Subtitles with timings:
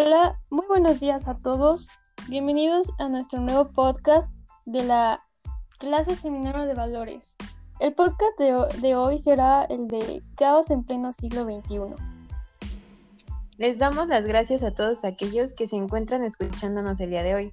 [0.00, 1.88] Hola, muy buenos días a todos.
[2.28, 5.24] Bienvenidos a nuestro nuevo podcast de la
[5.80, 7.36] clase Seminario de Valores.
[7.80, 8.38] El podcast
[8.80, 11.96] de, hoy será el de Caos en pleno siglo XXI.
[13.56, 17.52] Les damos las gracias a todos aquellos que se encuentran escuchándonos el día de hoy.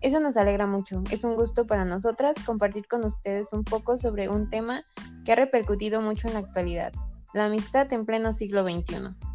[0.00, 1.02] Eso nos alegra mucho.
[1.10, 4.84] Es un gusto para nosotras compartir con ustedes un poco sobre un tema
[5.24, 6.92] que ha repercutido mucho en la actualidad,
[7.34, 9.29] la amistad en pleno siglo XXI.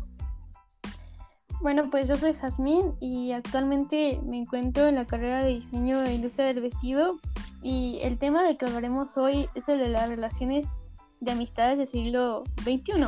[1.65, 6.13] Bueno, pues yo soy Jazmín y actualmente me encuentro en la carrera de diseño de
[6.13, 7.17] industria del vestido
[7.63, 10.77] y el tema del que hablaremos hoy es el de las relaciones
[11.21, 13.07] de amistades del siglo XXI.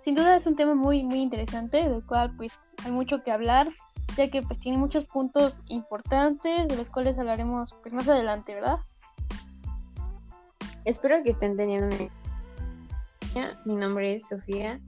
[0.00, 3.68] Sin duda es un tema muy muy interesante del cual pues hay mucho que hablar
[4.16, 8.80] ya que pues tiene muchos puntos importantes de los cuales hablaremos pues más adelante, ¿verdad?
[10.84, 11.94] Espero que estén teniendo
[13.36, 13.56] una...
[13.64, 14.80] Mi nombre es Sofía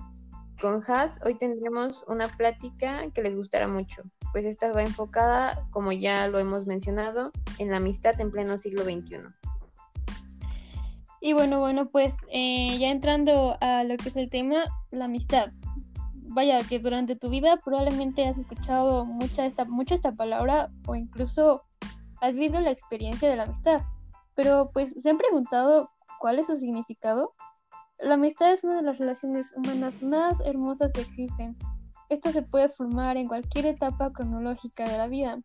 [0.60, 5.92] con Has hoy tendremos una plática que les gustará mucho, pues esta va enfocada, como
[5.92, 9.20] ya lo hemos mencionado, en la amistad en pleno siglo XXI.
[11.20, 15.50] Y bueno, bueno, pues eh, ya entrando a lo que es el tema, la amistad.
[16.12, 21.62] Vaya, que durante tu vida probablemente has escuchado mucha esta, mucho esta palabra o incluso
[22.20, 23.82] has vivido la experiencia de la amistad.
[24.34, 25.90] Pero pues, ¿se han preguntado
[26.20, 27.34] cuál es su significado?
[27.98, 31.56] La amistad es una de las relaciones humanas más hermosas que existen.
[32.10, 35.40] Esta se puede formar en cualquier etapa cronológica de la vida.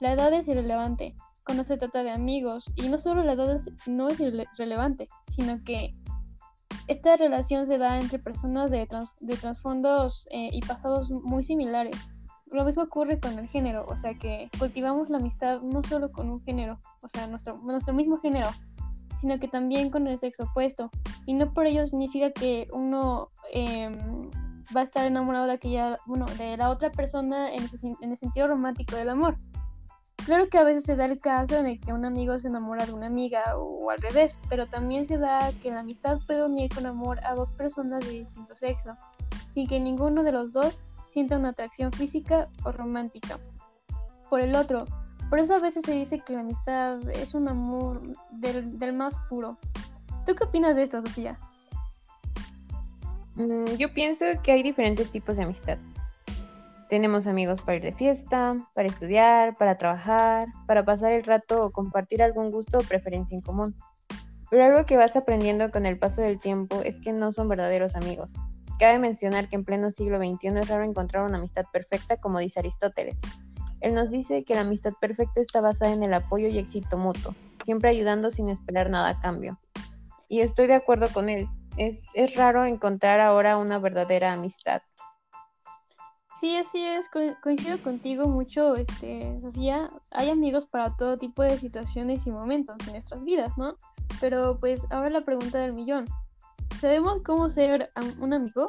[0.00, 4.08] La edad es irrelevante cuando se trata de amigos y no solo la edad no
[4.08, 5.90] es irrelevante, sino que
[6.86, 8.86] esta relación se da entre personas de,
[9.40, 12.08] trasfondos eh, y pasados muy similares.
[12.46, 16.30] Lo mismo ocurre con el género, o sea que cultivamos la amistad no solo con
[16.30, 18.48] un género, o sea, nuestro, nuestro mismo género,
[19.18, 20.90] sino que también con el sexo opuesto.
[21.26, 23.92] Y no por ello significa que uno em,
[24.76, 27.68] va a estar enamorado de aquella, bueno, de la otra persona en,
[28.00, 29.36] en el sentido romántico del amor.
[30.24, 32.84] Claro que a veces se da el caso en el que un amigo se enamora
[32.84, 36.70] de una amiga o al revés, pero también se da que la amistad puede unir
[36.74, 38.94] con amor a dos personas de distinto sexo,
[39.54, 43.38] sin que ninguno de los dos sienta una atracción física o romántica.
[44.28, 44.84] Por el otro,
[45.28, 49.58] por eso a veces se dice que la amistad es un amor del, más puro.
[50.24, 51.38] ¿Tú qué opinas de esto, Sofía?
[53.34, 55.78] Mm, yo pienso que hay diferentes tipos de amistad.
[56.88, 61.70] Tenemos amigos para ir de fiesta, para estudiar, para trabajar, para pasar el rato o
[61.70, 63.74] compartir algún gusto o preferencia en común.
[64.50, 67.96] Pero algo que vas aprendiendo con el paso del tiempo es que no son verdaderos
[67.96, 68.34] amigos.
[68.78, 72.60] Cabe mencionar que en pleno siglo XXI es raro encontrar una amistad perfecta como dice
[72.60, 73.16] Aristóteles.
[73.80, 77.34] Él nos dice que la amistad perfecta está basada en el apoyo y éxito mutuo,
[77.64, 79.58] siempre ayudando sin esperar nada a cambio.
[80.28, 81.48] Y estoy de acuerdo con él.
[81.76, 82.00] Es,
[82.34, 84.82] raro encontrar ahora una verdadera amistad.
[86.40, 87.08] Sí, así es,
[87.42, 89.88] coincido contigo mucho, este, Sofía.
[90.10, 93.76] Hay amigos para todo tipo de situaciones y momentos de nuestras vidas, ¿no?
[94.20, 96.04] Pero pues ahora la pregunta del millón.
[96.80, 97.90] ¿Sabemos cómo ser
[98.20, 98.66] un amigo?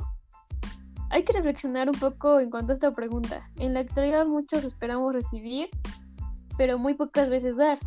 [1.11, 3.49] Hay que reflexionar un poco en cuanto a esta pregunta.
[3.57, 5.69] En la actualidad muchos esperamos recibir,
[6.57, 7.79] pero muy pocas veces dar.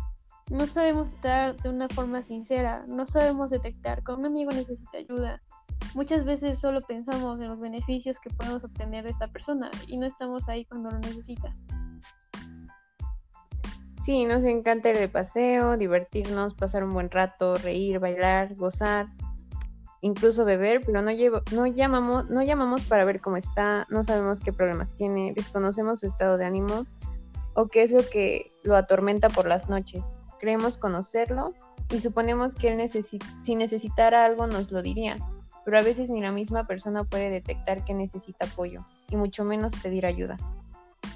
[0.51, 5.41] No sabemos estar de una forma sincera, no sabemos detectar cuando un amigo necesita ayuda.
[5.95, 10.05] Muchas veces solo pensamos en los beneficios que podemos obtener de esta persona y no
[10.05, 11.53] estamos ahí cuando lo necesita.
[14.03, 19.07] Sí, nos encanta ir de paseo, divertirnos, pasar un buen rato, reír, bailar, gozar,
[20.03, 24.41] incluso beber, pero no, llevo, no, llamamos, no llamamos para ver cómo está, no sabemos
[24.41, 26.85] qué problemas tiene, desconocemos su estado de ánimo
[27.53, 30.03] o qué es lo que lo atormenta por las noches.
[30.41, 31.53] Creemos conocerlo
[31.89, 32.91] y suponemos que él
[33.45, 35.15] si necesitara algo nos lo diría,
[35.63, 39.71] pero a veces ni la misma persona puede detectar que necesita apoyo y mucho menos
[39.81, 40.35] pedir ayuda.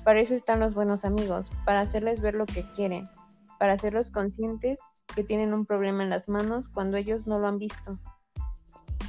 [0.05, 3.09] Para eso están los buenos amigos, para hacerles ver lo que quieren,
[3.59, 4.79] para hacerlos conscientes
[5.13, 7.99] que tienen un problema en las manos cuando ellos no lo han visto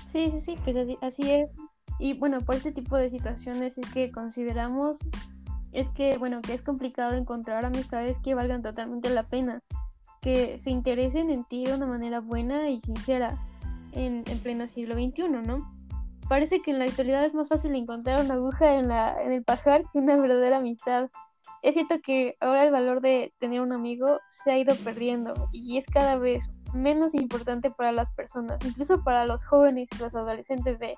[0.08, 1.50] Sí, sí, sí, pues así, es.
[1.98, 5.00] Y bueno, por este tipo de situaciones es que consideramos,
[5.72, 9.60] es que, bueno, que es complicado encontrar amistades que valgan totalmente la pena,
[10.22, 13.38] que se interesen en ti de una manera buena y sincera
[13.92, 15.70] en, en pleno siglo XXI, ¿no?
[16.26, 19.44] Parece que en la actualidad es más fácil encontrar una aguja en, la, en el
[19.44, 21.10] pajar que una verdadera amistad.
[21.62, 25.76] Es cierto que ahora el valor de tener un amigo se ha ido perdiendo y
[25.76, 30.94] es cada vez menos importante para las personas, incluso para los jóvenes los adolescentes de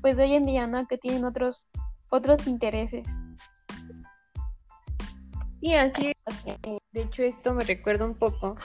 [0.00, 0.86] pues de hoy en día, ¿no?
[0.86, 1.68] Que tienen otros
[2.10, 3.06] otros intereses.
[5.60, 6.44] Y así es.
[6.92, 8.56] De hecho, esto me recuerda un poco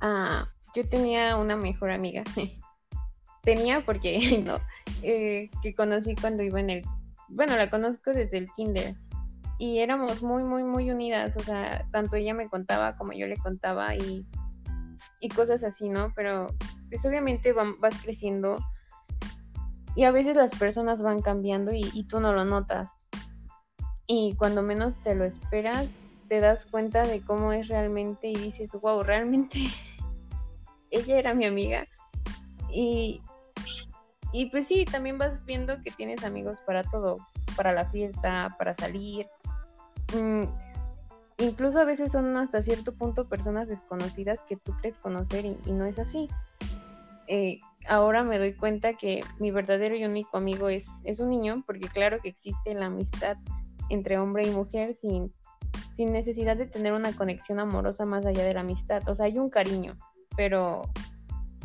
[0.00, 2.22] a yo tenía una mejor amiga.
[3.42, 4.58] tenía porque no,
[5.02, 6.82] eh, que conocí cuando iba en el
[7.30, 8.94] bueno, la conozco desde el kinder.
[9.58, 13.36] y éramos muy, muy, muy unidas, o sea, tanto ella me contaba como yo le
[13.36, 14.24] contaba y,
[15.20, 16.12] y cosas así, ¿no?
[16.14, 16.48] Pero
[16.88, 18.56] pues obviamente vas creciendo
[19.94, 22.88] y a veces las personas van cambiando y, y tú no lo notas.
[24.06, 25.86] Y cuando menos te lo esperas,
[26.28, 29.58] te das cuenta de cómo es realmente y dices, wow, realmente
[30.90, 31.86] ella era mi amiga.
[32.70, 33.22] Y,
[34.32, 37.16] y pues sí, también vas viendo que tienes amigos para todo,
[37.56, 39.26] para la fiesta, para salir.
[40.14, 40.44] Mm,
[41.38, 45.84] incluso a veces son hasta cierto punto personas desconocidas que tú crees conocer y, no
[45.84, 46.28] es así.
[47.26, 51.62] Eh, ahora me doy cuenta que mi verdadero y único amigo es, es un niño,
[51.66, 53.36] porque claro que existe la amistad
[53.90, 55.32] entre hombre y mujer sin,
[55.96, 59.06] sin necesidad de tener una conexión amorosa más allá de la amistad.
[59.08, 59.96] O sea, hay un cariño,
[60.36, 60.90] pero,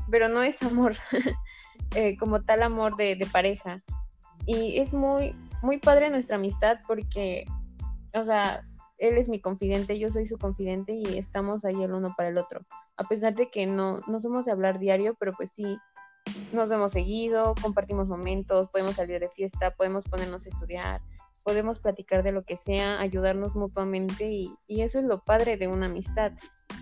[0.09, 0.95] pero no es amor
[1.95, 3.81] eh, como tal amor de, de, pareja.
[4.45, 7.45] Y es muy, muy padre nuestra amistad porque,
[8.13, 8.63] o sea,
[9.03, 12.38] él es mi confidente, yo soy su confidente y estamos ahí el uno para el
[12.38, 12.61] otro.
[12.95, 15.77] A pesar de que no, no somos de hablar diario, pero pues sí,
[16.53, 21.01] nos vemos seguido, compartimos momentos, podemos salir de fiesta, podemos ponernos a estudiar,
[21.44, 25.88] podemos platicar de lo que sea, ayudarnos mutuamente y, eso es lo padre de una
[25.88, 26.31] amistad.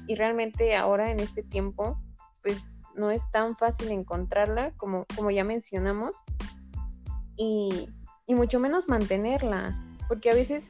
[0.05, 1.99] Y realmente ahora en este tiempo,
[2.43, 2.61] pues
[2.95, 6.13] no es tan fácil encontrarla como, como ya mencionamos
[7.35, 7.89] y,
[8.27, 9.75] y mucho menos mantenerla,
[10.07, 10.63] porque a veces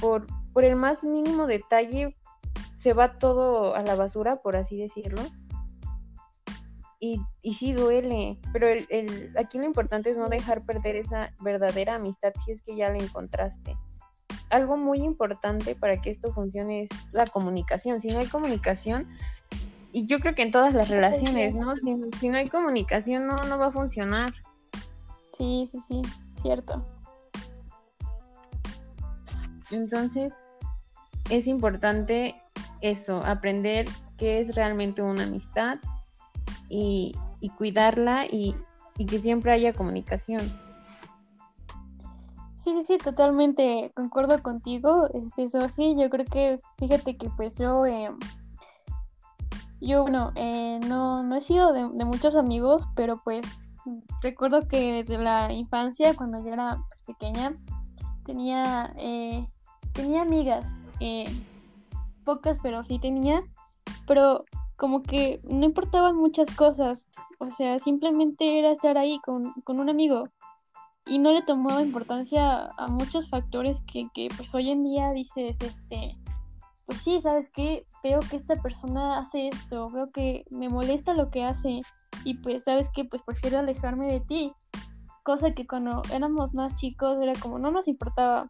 [0.00, 2.16] por, por el más mínimo detalle
[2.78, 5.20] se va todo a la basura, por así decirlo
[7.04, 11.34] y, y sí duele, pero el, el, aquí lo importante es no dejar perder esa
[11.40, 13.76] verdadera amistad si es que ya la encontraste.
[14.48, 18.00] Algo muy importante para que esto funcione es la comunicación.
[18.00, 19.06] Si no hay comunicación,
[19.92, 21.76] y yo creo que en todas las relaciones, ¿no?
[21.76, 24.32] Si, si no hay comunicación, no, no va a funcionar.
[25.34, 26.02] Sí, sí, sí,
[26.40, 26.86] cierto.
[29.70, 30.32] Entonces,
[31.30, 32.36] es importante
[32.80, 33.86] eso, aprender
[34.18, 35.78] qué es realmente una amistad,
[36.68, 37.14] y,
[37.56, 38.54] cuidarla y,
[38.96, 40.40] que siempre haya comunicación.
[42.56, 45.94] Sí, sí, sí, totalmente concuerdo contigo, este, Sofi.
[45.98, 48.08] Yo creo que, fíjate que pues yo, eh,
[49.80, 53.46] yo, bueno, eh, no, no he sido de, muchos amigos, pero pues
[54.22, 57.54] recuerdo que desde la infancia, cuando yo era pues, pequeña,
[58.24, 59.46] tenía, eh,
[59.92, 60.74] tenía amigas,
[62.24, 63.42] pocas, pero sí tenía,
[64.06, 64.44] pero
[64.76, 67.08] como que no importaban muchas cosas,
[67.38, 70.28] o sea, simplemente era estar ahí con, un amigo
[71.06, 75.58] y no le tomaba importancia a muchos factores que, que pues hoy en día dices,
[75.60, 76.16] este,
[76.86, 77.86] pues sí, ¿sabes qué?
[78.02, 81.80] Veo que esta persona hace esto, veo que me molesta lo que hace
[82.24, 83.04] y pues, ¿sabes qué?
[83.04, 84.52] Pues prefiero alejarme de ti.
[85.22, 88.48] Cosa que cuando éramos más chicos era como no nos importaba.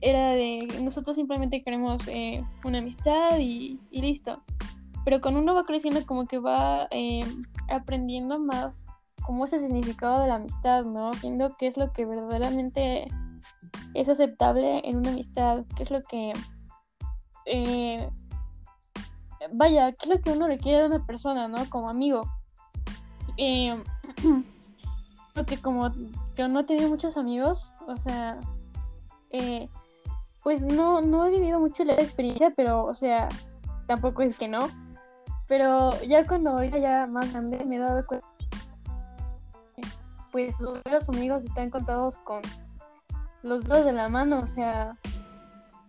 [0.00, 4.42] Era de nosotros simplemente queremos eh, una amistad y, y listo
[5.08, 7.20] pero con uno va creciendo como que va eh,
[7.70, 8.84] aprendiendo más
[9.24, 11.12] cómo es el significado de la amistad, ¿no?
[11.22, 13.08] Viendo qué es lo que verdaderamente
[13.94, 16.34] es aceptable en una amistad, qué es lo que...
[17.46, 18.06] Eh,
[19.50, 21.56] vaya, qué es lo que uno requiere de una persona, ¿no?
[21.70, 22.20] Como amigo.
[23.38, 23.82] Eh,
[25.46, 25.90] que como
[26.36, 28.38] yo no he tenido muchos amigos, o sea,
[29.30, 29.70] eh,
[30.42, 33.28] pues no, no he vivido mucho la experiencia, pero, o sea,
[33.86, 34.68] tampoco es que no.
[35.46, 38.26] Pero ya cuando ahorita ya más grande me he dado cuenta,
[40.30, 42.42] pues los amigos están contados con
[43.42, 44.96] los dos de la mano, o sea,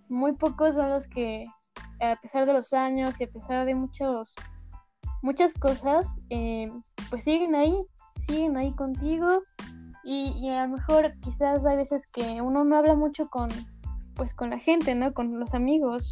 [0.08, 1.46] muy pocos son los que,
[2.02, 4.34] a pesar de los años y a pesar de muchos,
[5.22, 6.72] muchas cosas, eh,
[7.10, 7.76] pues siguen ahí,
[8.18, 9.42] siguen ahí contigo
[10.04, 13.50] y, y, a lo mejor quizás hay veces que uno no habla mucho con,
[14.20, 15.14] pues con la gente, ¿no?
[15.14, 16.10] Con los amigos,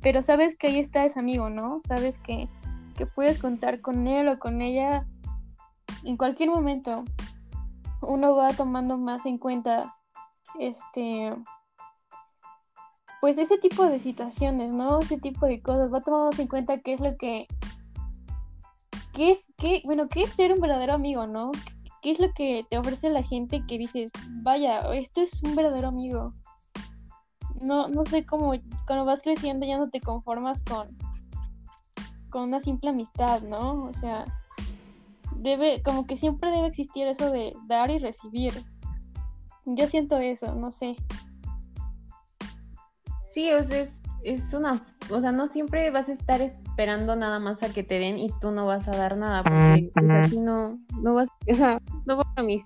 [0.00, 1.82] pero sabes que ahí está ese amigo, ¿no?
[1.86, 2.48] Sabes que
[2.96, 5.06] que puedes contar con él o con ella
[6.04, 7.04] en cualquier momento.
[8.00, 9.94] Uno va tomando más en cuenta
[10.58, 11.36] este
[13.20, 15.00] pues ese tipo de situaciones, ¿no?
[15.00, 17.46] Ese tipo de cosas, va tomando en cuenta qué es lo que
[19.12, 21.50] qué es qué, bueno, qué es ser un verdadero amigo, ¿no?
[22.00, 24.10] ¿Qué es lo que te ofrece la gente que dices,
[24.42, 26.32] "Vaya, esto es un verdadero amigo"?
[27.64, 28.52] No no sé cómo
[28.86, 30.96] cuando vas creciendo ya no te conformas con
[32.34, 33.84] con una simple amistad, ¿no?
[33.84, 34.24] O sea,
[35.36, 38.52] debe, como que siempre debe existir eso de dar y recibir.
[39.66, 40.96] Yo siento eso, no sé.
[43.30, 43.88] Sí, o sea,
[44.24, 48.00] es, una, o sea, no siempre vas a estar esperando nada más a que te
[48.00, 51.54] den y tú no vas a dar nada, porque pues, así no, no vas, o
[51.54, 52.64] sea, no vas a mis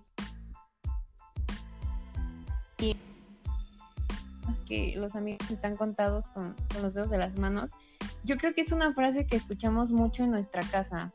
[4.69, 7.71] que los amigos están contados con, los dedos de las manos,
[8.25, 11.13] yo creo que es una frase que escuchamos mucho en nuestra casa.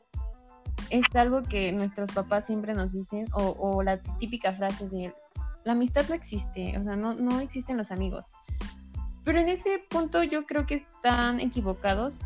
[0.90, 5.14] Es algo que nuestros papás siempre nos dicen, o, o la típica frase de
[5.64, 8.26] la amistad no existe, o sea, no, no existen los amigos.
[9.24, 12.18] Pero en ese punto yo creo que están equivocados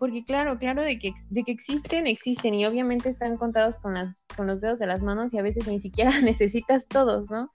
[0.00, 4.16] porque claro, claro de que, de que existen, existen y obviamente están contados con, las,
[4.34, 7.52] con los dedos de las manos y a veces ni siquiera necesitas todos, ¿no?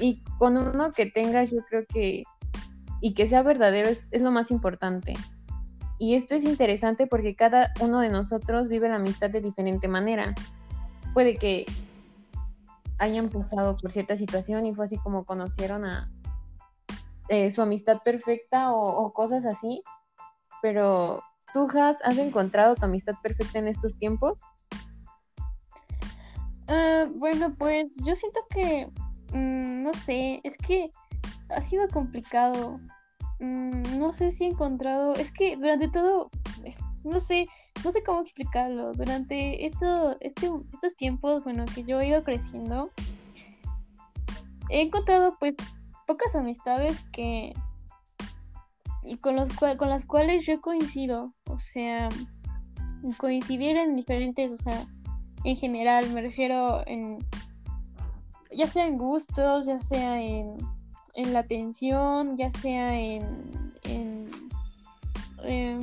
[0.00, 2.24] Y con uno que tengas yo creo que,
[3.00, 5.14] y que sea verdadero es, es lo más importante.
[5.98, 10.34] Y esto es interesante porque cada uno de nosotros vive la amistad de diferente manera.
[11.14, 11.66] Puede que
[12.98, 16.10] hayan pasado por cierta situación y fue así como conocieron a
[17.28, 19.82] eh, su amistad perfecta o, o, cosas así,
[20.60, 21.22] pero
[21.52, 24.38] ¿Tú, has encontrado tu amistad perfecta en estos tiempos?
[26.66, 28.88] Ah, bueno, pues yo siento que,
[29.32, 30.90] mm, no sé, es que
[31.48, 32.80] ha sido complicado.
[33.40, 36.30] Mm, no sé si he encontrado, es que durante todo,
[36.64, 36.74] eh,
[37.04, 37.46] no sé,
[37.84, 38.92] no sé cómo explicarlo.
[38.92, 42.90] Durante esto, este, estos tiempos, bueno, que yo he ido creciendo,
[44.70, 45.56] he encontrado pues
[46.06, 47.52] pocas amistades que
[49.04, 52.08] y con, los, con las cuales yo coincido, o sea,
[53.18, 54.86] coincidir en diferentes, o sea,
[55.44, 57.18] en general, me refiero en,
[58.54, 60.56] ya sea en gustos, ya sea en,
[61.14, 64.30] en la atención, ya sea en, en,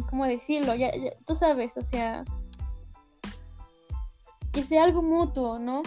[0.10, 0.76] ¿cómo decirlo?
[0.76, 0.92] Ya,
[1.26, 2.24] tú sabes, o sea,
[4.52, 5.82] que sea algo mutuo, ¿no?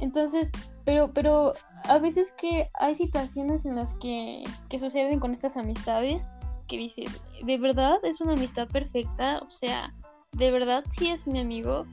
[0.00, 0.52] Entonces,
[0.84, 6.34] pero, pero a veces que hay situaciones en las que, que suceden con estas amistades
[6.68, 9.38] que dices, ¿de verdad es una amistad perfecta?
[9.38, 9.94] O sea,
[10.32, 11.86] ¿de verdad sí es mi amigo?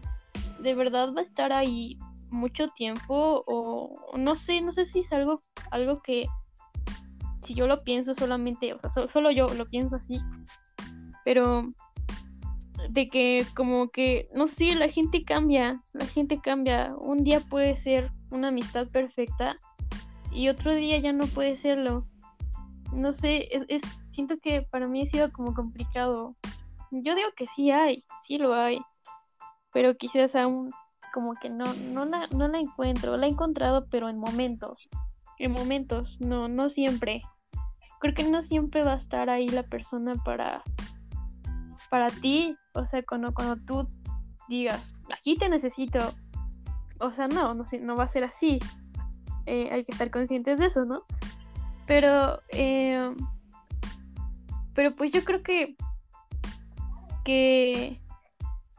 [0.60, 1.98] ¿De verdad va a estar ahí
[2.36, 3.44] mucho tiempo?
[3.48, 6.28] O no sé, no sé si es algo, algo que
[7.44, 10.20] si yo lo pienso solamente, o sea, solo yo lo pienso así,
[11.24, 11.74] pero
[12.90, 16.96] de que como que, no sé, la gente cambia, la gente cambia.
[16.98, 19.58] Un día puede ser una amistad perfecta
[20.32, 22.08] y otro día ya no puede serlo
[22.96, 26.36] no sé, es, siento que para mí ha sido como complicado.
[26.92, 28.80] Yo digo que sí hay, sí lo hay,
[29.74, 30.72] pero quizás aún
[31.16, 34.90] como que no, no, la, no la encuentro, la he encontrado pero en momentos,
[35.40, 37.22] en momentos, no, no siempre.
[38.02, 40.62] Creo que no siempre va a estar ahí la persona para,
[41.90, 43.88] para ti, o sea, cuando, cuando tú
[44.50, 46.00] digas, aquí te necesito,
[47.00, 48.60] o sea, no, no, no va a ser así.
[49.46, 51.04] Eh, hay que estar conscientes de eso, ¿no?
[51.88, 53.10] Pero, eh,
[54.74, 55.78] pero pues yo creo que,
[57.24, 58.02] que,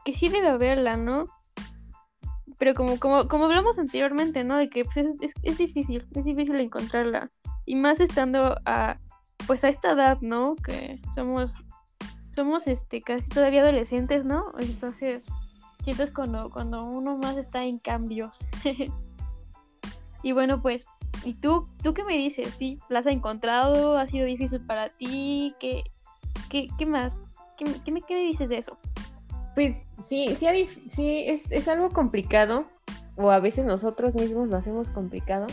[0.05, 1.25] que sí debe haberla, ¿no?
[2.59, 4.57] Pero como, como, como hablamos anteriormente, ¿no?
[4.57, 7.31] De que pues, es, es, difícil, es difícil encontrarla.
[7.65, 8.99] Y más estando a,
[9.45, 10.55] pues a esta edad, ¿no?
[10.55, 11.53] Que somos,
[12.35, 14.45] somos este, casi todavía adolescentes, ¿no?
[14.59, 15.27] Entonces,
[15.83, 18.39] siento cuando, cuando uno más está en cambios.
[20.23, 20.87] y bueno, pues
[21.23, 22.53] ¿Y tú, tú qué me dices?
[22.57, 22.79] ¿Sí?
[22.89, 23.97] ¿La has encontrado?
[23.97, 25.55] ¿Ha sido difícil para ti?
[25.59, 25.83] ¿Qué,
[26.49, 27.19] qué, qué más?
[27.57, 28.77] ¿Qué, qué, me, ¿Qué me dices de eso?
[29.57, 29.73] Pues
[30.07, 32.67] sí, sí, es, algo complicado,
[33.15, 35.47] o a veces nosotros mismos lo hacemos complicado.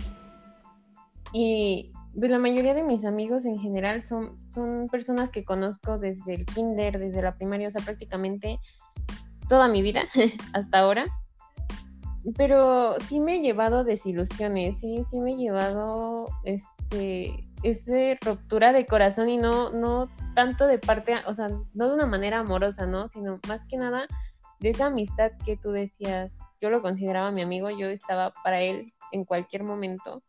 [1.32, 6.34] Y pues, la mayoría de mis amigos en general son, son personas que conozco desde
[6.34, 8.60] el kinder, desde la primaria, o sea, prácticamente
[9.48, 10.02] toda mi vida
[10.52, 11.06] hasta ahora
[12.36, 18.86] pero sí me he llevado desilusiones, sí, sí me he llevado este esa ruptura de
[18.86, 23.08] corazón y no, no tanto de parte, o sea, no de una manera amorosa, ¿no?
[23.08, 24.06] Sino más que nada
[24.60, 28.92] de esa amistad que tú decías, yo lo consideraba mi amigo, yo estaba para él
[29.12, 30.22] en cualquier momento.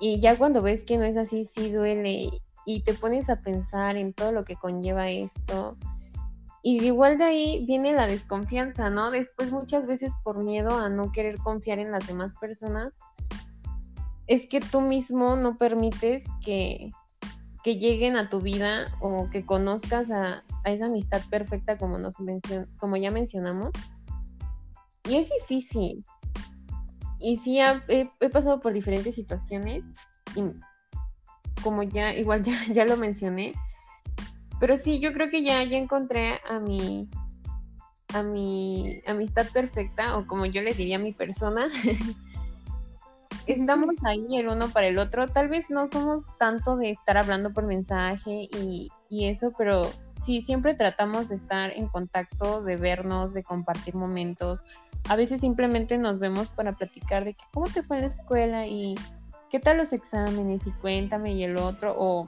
[0.00, 2.30] Y ya cuando ves que no es así, sí duele
[2.66, 5.76] y te pones a pensar en todo lo que conlleva esto
[6.66, 9.10] y igual de ahí viene la desconfianza, ¿no?
[9.10, 12.94] Después muchas veces por miedo a no querer confiar en las demás personas,
[14.26, 16.88] es que tú mismo no permites que,
[17.64, 22.16] que lleguen a tu vida o que conozcas a, esa amistad perfecta como, nos
[22.76, 23.70] como ya mencionamos.
[25.08, 26.04] Y es difícil.
[27.18, 29.82] Y sí, he, he, pasado por diferentes situaciones
[30.36, 30.42] y
[31.62, 33.52] como ya, igual ya, ya lo mencioné,
[34.60, 37.08] pero sí, yo creo que ya, ya encontré a mi,
[38.12, 41.68] a mi amistad perfecta, o como yo le diría a mi persona.
[43.46, 45.28] Estamos ahí el uno para el otro.
[45.28, 49.90] Tal vez no somos tanto de estar hablando por mensaje y, y eso, pero
[50.24, 54.60] sí, siempre tratamos de estar en contacto, de vernos, de compartir momentos.
[55.08, 58.94] A veces simplemente nos vemos para platicar de que cómo te fue la escuela y
[59.50, 60.66] ¿qué tal los exámenes?
[60.66, 62.26] Y cuéntame y el otro, o,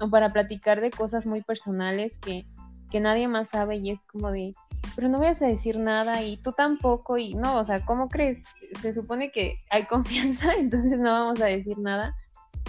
[0.00, 2.44] o para platicar de cosas muy personales que,
[2.90, 4.54] que nadie más sabe y es como de,
[4.98, 8.42] pero no vayas a decir nada y tú tampoco y no, o sea, ¿cómo crees?
[8.82, 12.16] Se supone que hay confianza, entonces no vamos a decir nada.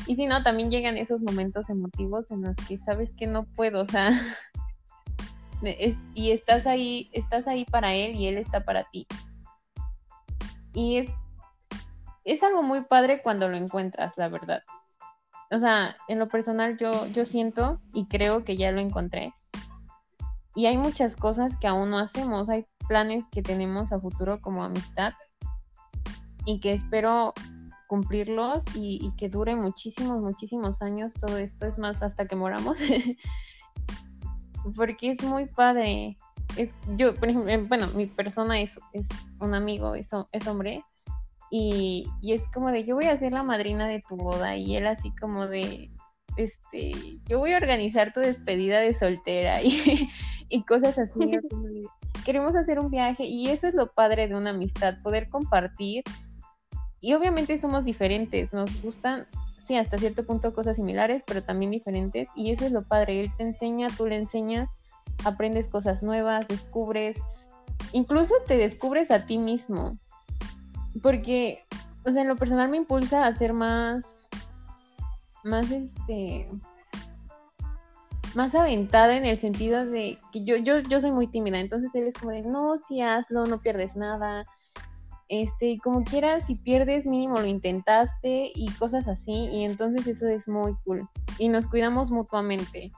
[0.06, 3.82] Y si no, también llegan esos momentos emotivos en los que sabes que no puedo,
[3.82, 4.12] o sea,
[6.14, 9.08] y estás ahí, estás ahí para él y él está para ti.
[10.76, 11.12] Y es,
[12.26, 14.62] es algo muy padre cuando lo encuentras, la verdad.
[15.50, 19.34] O sea, en lo personal yo, yo siento y creo que ya lo encontré.
[20.60, 24.62] Y hay muchas cosas que aún no hacemos, hay planes que tenemos a futuro como
[24.62, 25.14] amistad
[26.44, 27.34] y que espero
[27.88, 32.78] cumplirlos y, que dure muchísimos, muchísimos años todo esto, es más, hasta que moramos,
[34.76, 36.18] porque es muy padre.
[36.58, 39.08] Es, yo, por ejemplo, em, bueno, mi persona es, es
[39.40, 40.84] un amigo, es, es hombre,
[41.50, 44.76] y, y, es como de, yo voy a ser la madrina de tu boda, y
[44.76, 45.90] él así como de,
[46.44, 46.92] este,
[47.28, 50.10] yo voy a organizar tu despedida de soltera, y,
[50.50, 51.20] y cosas así.
[52.26, 56.04] queremos hacer un viaje, y eso es lo padre de una amistad, poder compartir
[57.02, 59.26] y obviamente somos diferentes, nos gustan,
[59.66, 62.28] sí, hasta cierto punto cosas similares, pero también diferentes.
[62.36, 64.70] Y eso es lo padre, él te enseña, tú le enseñas,
[65.24, 67.18] aprendes cosas nuevas, descubres,
[67.94, 69.98] incluso te descubres a ti mismo.
[71.02, 71.64] Porque,
[72.06, 74.04] o sea, en lo personal me impulsa a ser más,
[75.44, 76.50] más este,
[78.36, 82.08] más aventada en el sentido de que yo, yo, yo soy muy tímida, entonces él
[82.08, 84.44] es como de, no, si hazlo, no pierdes nada,
[85.30, 90.48] este, como quieras, si pierdes, mínimo lo intentaste y cosas así, y entonces eso es
[90.48, 91.08] muy cool.
[91.38, 92.92] Y nos cuidamos mutuamente.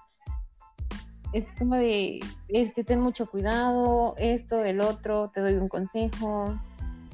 [1.34, 6.58] Es como de, este, ten mucho cuidado, esto, el otro, te doy un consejo.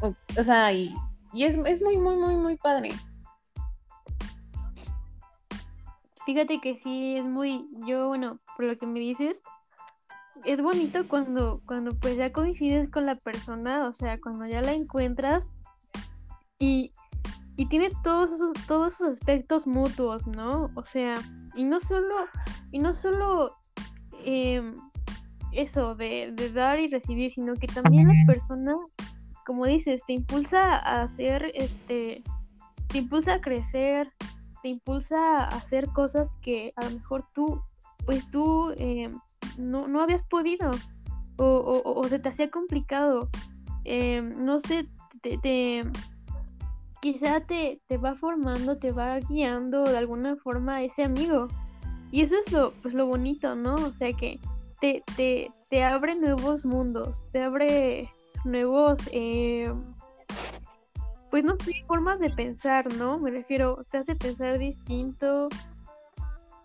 [0.02, 0.94] O, sea, y,
[1.34, 2.90] y es, es muy, muy, muy, muy padre.
[6.28, 9.42] Fíjate que sí, es muy, yo, bueno, por lo que me dices,
[10.44, 14.74] es bonito cuando, cuando pues ya coincides con la persona, o sea, cuando ya la
[14.74, 15.54] encuentras
[16.60, 16.92] y,
[17.56, 20.70] y tienes todos esos, todos esos aspectos mutuos, ¿no?
[20.76, 21.16] O sea,
[21.56, 22.14] y no solo,
[22.74, 23.56] y no solo
[24.26, 24.76] em,
[25.54, 28.76] eso de, de, dar y recibir, sino que también la persona,
[29.46, 32.22] como dices, te impulsa a hacer, este,
[32.88, 34.12] te impulsa a crecer,
[34.62, 37.62] te impulsa a hacer cosas que a lo mejor tú,
[38.06, 39.10] pues tú eh,
[39.58, 40.72] no, no habías podido
[41.38, 43.30] o, o, se te hacía complicado.
[43.84, 44.88] Em, no sé,
[45.22, 45.84] te,
[47.02, 51.48] quizá te, te, va formando, te va guiando de alguna forma ese amigo.
[52.12, 53.76] Y eso es lo, pues, lo bonito, ¿no?
[53.76, 54.40] O sea que
[54.80, 58.10] te, te, te abre nuevos mundos, te abre
[58.46, 59.72] nuevos, eh,
[61.38, 63.20] pues no sé, formas de pensar, ¿no?
[63.20, 65.50] Me refiero, te hace pensar distinto,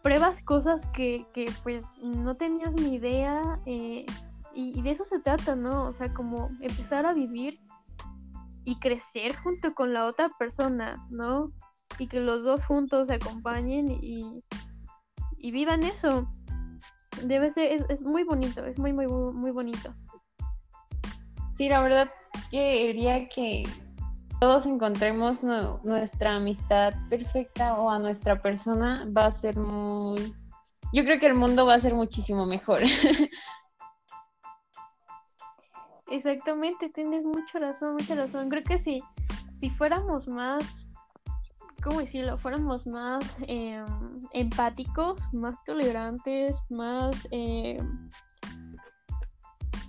[0.02, 4.06] pruebas cosas que, que pues no tenías ni idea eh,
[4.54, 5.84] y, de eso se trata, ¿no?
[5.84, 7.60] O sea, como empezar a vivir
[8.64, 11.52] y crecer junto con la otra persona, ¿no?
[11.98, 14.42] Y que los dos juntos se acompañen y,
[15.36, 16.30] y vivan eso.
[17.26, 19.94] Debe ser, es, es, muy bonito, es muy, muy, muy bonito.
[21.58, 22.10] Sí, la verdad
[22.50, 23.64] que diría que
[24.42, 30.34] todos encontremos nuestra amistad perfecta o a nuestra persona, va a ser muy...
[30.92, 32.80] Yo creo que el mundo va a ser muchísimo mejor.
[36.10, 38.48] Exactamente, tienes mucha razón, mucha razón.
[38.48, 39.00] Creo que si,
[39.54, 40.88] si fuéramos más,
[41.80, 42.36] ¿cómo decirlo?
[42.36, 43.86] Fuéramos más em,
[44.32, 47.28] empáticos, más tolerantes, más...
[47.30, 47.78] Eh,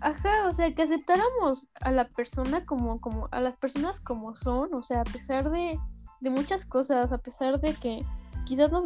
[0.03, 4.73] Ajá, o sea, que aceptáramos a la persona como, como, a las personas como son,
[4.73, 5.79] o sea, a pesar de,
[6.19, 8.05] de muchas cosas, a pesar de que
[8.43, 8.85] quizás nos,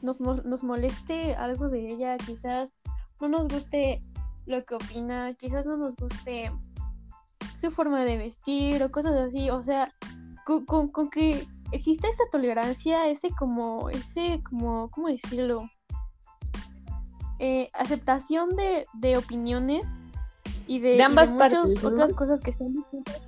[0.00, 2.72] nos, nos moleste algo de ella, quizás
[3.20, 4.00] no nos guste
[4.46, 6.50] lo que opina, quizás no nos guste
[7.60, 9.92] su forma de vestir o cosas así, o sea,
[10.46, 15.68] con, con, que existe esa tolerancia, ese como, ese como, ¿cómo decirlo?
[17.38, 19.94] Eh, aceptación de, de opiniones
[20.66, 23.20] y de, ambas muchas otras cosas que son distintas.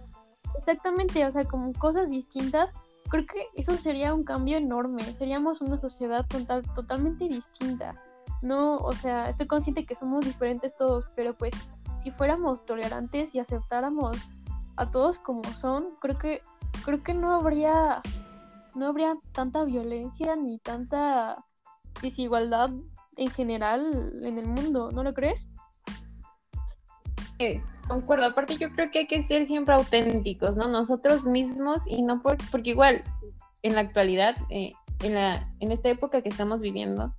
[0.56, 2.72] Exactamente, o sea, como cosas distintas.
[3.08, 5.02] Creo que eso sería un cambio enorme.
[5.04, 7.94] Seríamos una sociedad total, totalmente distinta.
[8.42, 11.54] No, o sea, estoy consciente que somos diferentes todos, pero pues
[11.96, 14.16] si fuéramos tolerantes y aceptáramos
[14.76, 16.42] a todos como son, creo que
[16.84, 18.02] creo que no habría
[18.74, 21.44] no habría tanta violencia ni tanta
[22.02, 22.70] desigualdad
[23.16, 25.48] en general en el mundo, ¿no lo crees?
[27.86, 30.68] Concuerdo, aparte yo creo que hay que ser siempre auténticos, ¿no?
[30.68, 33.02] Nosotros mismos y no por, porque igual
[33.62, 34.72] en la actualidad, eh,
[35.02, 37.14] en, la, en esta época que estamos viviendo,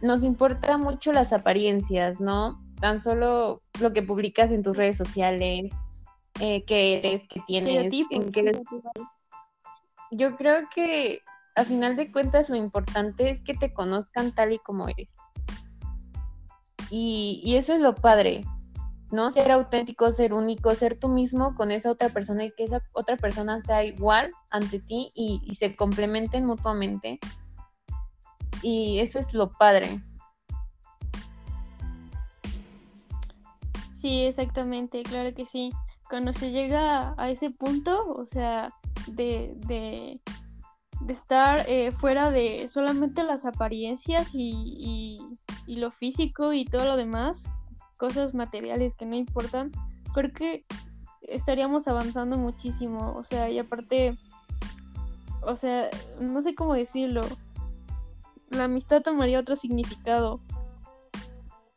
[0.00, 2.62] nos importa mucho las apariencias, ¿no?
[2.80, 5.72] Tan solo lo que publicas en tus redes sociales,
[6.40, 8.60] eh, qué eres, qué tienes, en qué eres...
[10.10, 11.20] Yo creo que
[11.56, 15.16] a final de cuentas lo importante es que te conozcan tal y como eres.
[16.90, 18.42] Y, y eso es lo padre,
[19.10, 19.30] ¿no?
[19.30, 23.16] Ser auténtico, ser único, ser tú mismo con esa otra persona y que esa otra
[23.16, 27.18] persona sea igual ante ti y, se complementen mutuamente.
[28.62, 30.02] Y eso es lo padre.
[33.94, 35.70] Sí, exactamente, claro que sí.
[36.08, 38.72] Cuando se llega a ese punto, o sea,
[39.06, 40.20] de, de,
[41.08, 45.18] estar eh, fuera de solamente las apariencias y,
[45.66, 47.50] y lo físico y todo lo demás,
[47.98, 49.72] cosas materiales que no importan,
[50.14, 50.64] creo que
[51.22, 53.12] estaríamos avanzando muchísimo.
[53.16, 54.16] O sea, y aparte,
[55.42, 57.22] o sea, no sé cómo decirlo.
[58.50, 60.40] La amistad tomaría otro significado.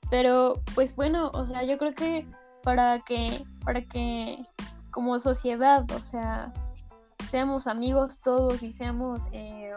[0.09, 2.25] Pero, pues bueno, o sea, yo creo que
[2.63, 4.43] para que, para que
[4.91, 6.53] como sociedad, o sea,
[7.29, 9.73] seamos amigos todos y seamos, eh,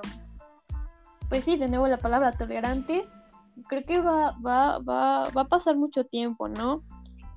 [1.29, 3.15] pues sí, de nuevo la palabra tolerantes,
[3.69, 6.83] creo que va, va, va, va a pasar mucho tiempo, ¿no?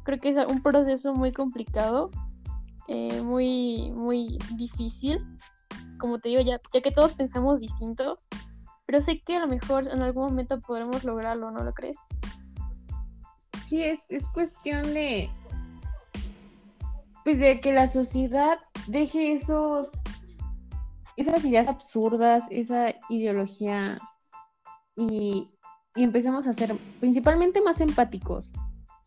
[0.04, 2.12] Creo que es un proceso muy complicado,
[2.88, 5.26] eh, muy, muy difícil.
[6.00, 8.18] Como te digo, ya, ya que todos pensamos distinto,
[8.86, 11.98] pero sé que a lo mejor en algún momento podremos lograrlo, ¿no lo crees?
[13.68, 15.30] Sí, es, es cuestión de,
[17.26, 19.90] pues de que la sociedad deje esos,
[21.18, 23.96] esas ideas absurdas, esa ideología
[24.96, 25.50] y
[25.98, 28.54] y empecemos a ser principalmente más empáticos,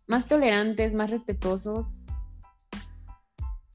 [0.08, 1.86] más tolerantes, más respetuosos.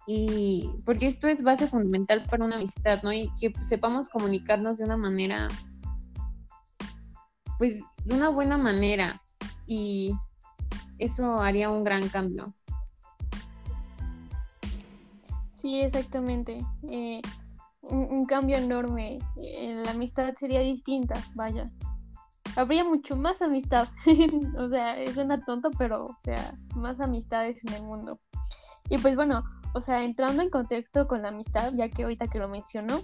[0.06, 3.14] Y porque esto es base fundamental para una amistad, ¿no?
[3.14, 5.48] Y que sepamos comunicarnos de una manera,
[7.58, 9.22] pues de una buena manera.
[9.66, 10.14] Y
[11.00, 12.54] eso haría un gran cambio.
[15.54, 16.58] Sí, exactamente.
[16.92, 17.22] Eh,
[17.82, 19.20] un, cambio enorme.
[19.42, 21.66] Eh, la amistad sería distinta, vaya
[22.56, 23.88] habría mucho más amistad.
[24.58, 28.20] o sea, es una tonto, pero, o sea, más amistades en el mundo.
[28.90, 32.40] Y pues bueno, o sea, entrando en contexto con la amistad, ya que ahorita que
[32.40, 33.02] lo menciono,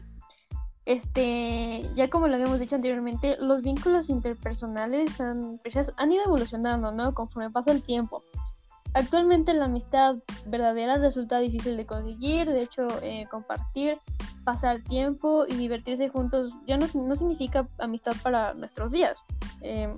[0.85, 6.91] este, ya como lo habíamos dicho anteriormente, los vínculos interpersonales han, pues, han ido evolucionando,
[6.91, 7.13] ¿no?
[7.13, 8.23] Conforme pasa el tiempo.
[8.93, 10.15] Actualmente la amistad
[10.47, 13.97] verdadera resulta difícil de conseguir, de hecho eh, compartir,
[14.43, 19.15] pasar tiempo y divertirse juntos ya no, no significa amistad para nuestros días.
[19.61, 19.91] Eh,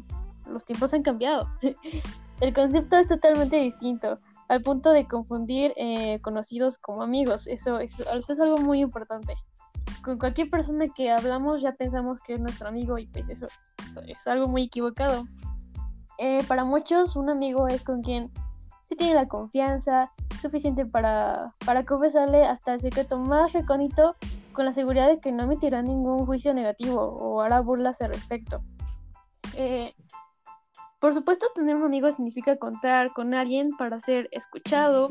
[0.47, 1.49] los tiempos han cambiado.
[2.41, 7.47] El concepto es totalmente distinto, al punto de confundir eh, conocidos como amigos.
[7.47, 9.33] Eso, eso, es algo muy importante.
[10.03, 13.47] Con cualquier persona que hablamos ya pensamos que es nuestro amigo y pues eso
[14.05, 15.25] es algo muy equivocado.
[16.47, 18.29] para muchos un amigo es con quien
[18.95, 24.15] tiene la confianza suficiente para, para confesarle hasta el secreto más recónito
[24.53, 28.61] con la seguridad de que no emitirá ningún juicio negativo o hará burlas al respecto.
[29.55, 29.93] Eh,
[30.99, 35.09] por supuesto, tener un amigo significa contar con alguien para ser escuchado,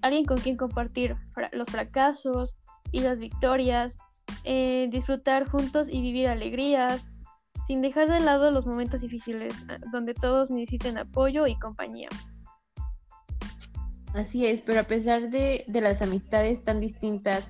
[0.00, 1.16] alguien con quien compartir
[1.52, 2.54] los fracasos
[2.92, 3.96] y las victorias,
[4.44, 7.10] eh, disfrutar juntos y vivir alegrías,
[7.66, 12.08] sin dejar de lado los momentos difíciles, eh, donde todos necesiten apoyo y compañía.
[14.14, 17.48] Así es, pero a pesar de, las amistades tan distintas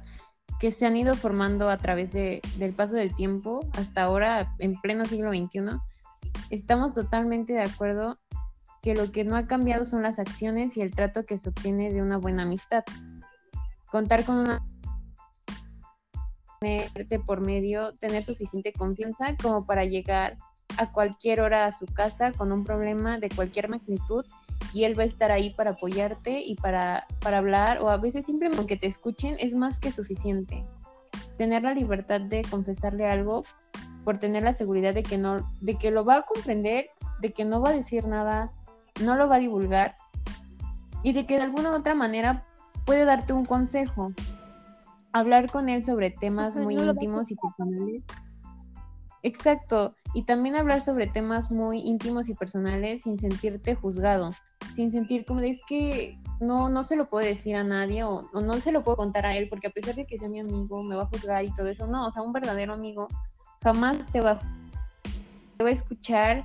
[0.58, 4.80] que se han ido formando a través de, del paso del tiempo, hasta ahora en
[4.80, 5.78] pleno siglo XXI,
[6.48, 8.18] estamos totalmente de acuerdo
[8.80, 11.92] que lo que no ha cambiado son las acciones y el trato que se obtiene
[11.92, 12.84] de una buena amistad.
[13.90, 14.64] Contar con una
[17.26, 20.38] por medio, tener suficiente confianza como para llegar
[20.78, 24.24] a cualquier hora a su casa con un problema de cualquier magnitud
[24.72, 28.26] y él va a estar ahí para apoyarte y para, para hablar o a veces
[28.26, 30.64] simplemente que te escuchen es más que suficiente.
[31.38, 33.44] Tener la libertad de confesarle algo
[34.04, 36.86] por tener la seguridad de que no de que lo va a comprender,
[37.20, 38.52] de que no va a decir nada,
[39.02, 39.94] no lo va a divulgar
[41.02, 42.44] y de que de alguna u otra manera
[42.84, 44.12] puede darte un consejo.
[45.12, 48.02] Hablar con él sobre temas muy íntimos y personales.
[49.24, 54.30] Exacto, y también hablar sobre temas muy íntimos y personales sin sentirte juzgado
[54.74, 58.28] sin sentir como de es que no, no se lo puedo decir a nadie o,
[58.32, 60.82] no se lo puedo contar a él porque a pesar de que sea mi amigo
[60.82, 63.08] me va a juzgar y todo eso, no, o sea, un verdadero amigo
[63.62, 64.40] jamás te va,
[65.62, 66.44] va a escuchar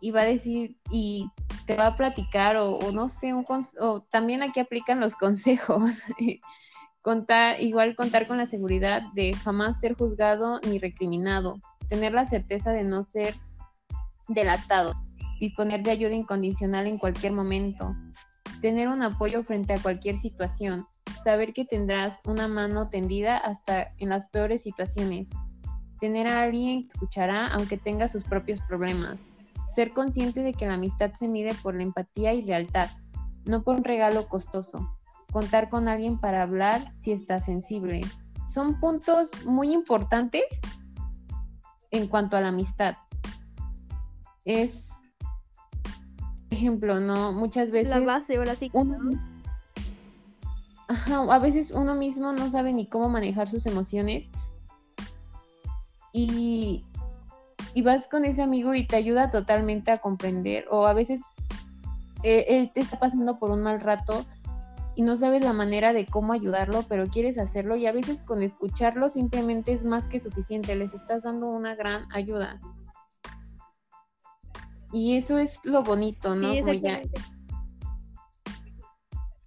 [0.00, 1.28] y va a decir y
[1.66, 3.44] te va a platicar o, no sé, un
[3.80, 5.92] o también aquí aplican los consejos
[7.02, 12.72] Contar, igual contar con la seguridad de jamás ser juzgado ni recriminado, tener la certeza
[12.72, 13.34] de no ser
[14.28, 14.94] delatado,
[15.40, 17.94] disponer de ayuda incondicional en cualquier momento,
[18.60, 20.86] tener un apoyo frente a cualquier situación,
[21.22, 25.28] saber que tendrás una mano tendida hasta en las peores situaciones,
[26.00, 29.18] tener a alguien que escuchará aunque tenga sus propios problemas,
[29.74, 32.90] ser consciente de que la amistad se mide por la empatía y lealtad,
[33.44, 34.97] no por un regalo costoso,
[35.32, 38.00] contar con alguien para hablar si está sensible.
[38.50, 40.44] Son puntos muy importantes
[41.90, 42.96] en cuanto a la amistad.
[44.44, 44.88] Es
[46.50, 47.32] ejemplo, ¿no?
[47.32, 47.90] Muchas veces...
[47.90, 48.70] La base, ahora sí.
[50.88, 54.28] a veces uno mismo no sabe ni cómo manejar sus emociones
[56.12, 56.84] y,
[57.74, 61.20] y vas con ese amigo y te ayuda totalmente a comprender o a veces
[62.22, 64.24] eh, él te está pasando por un mal rato
[64.98, 68.42] y no sabes la manera de cómo ayudarlo, pero quieres hacerlo y a veces con
[68.42, 72.58] escucharlo simplemente es más que suficiente, les estás dando una gran ayuda.
[74.92, 76.52] Y eso es lo bonito, ¿no?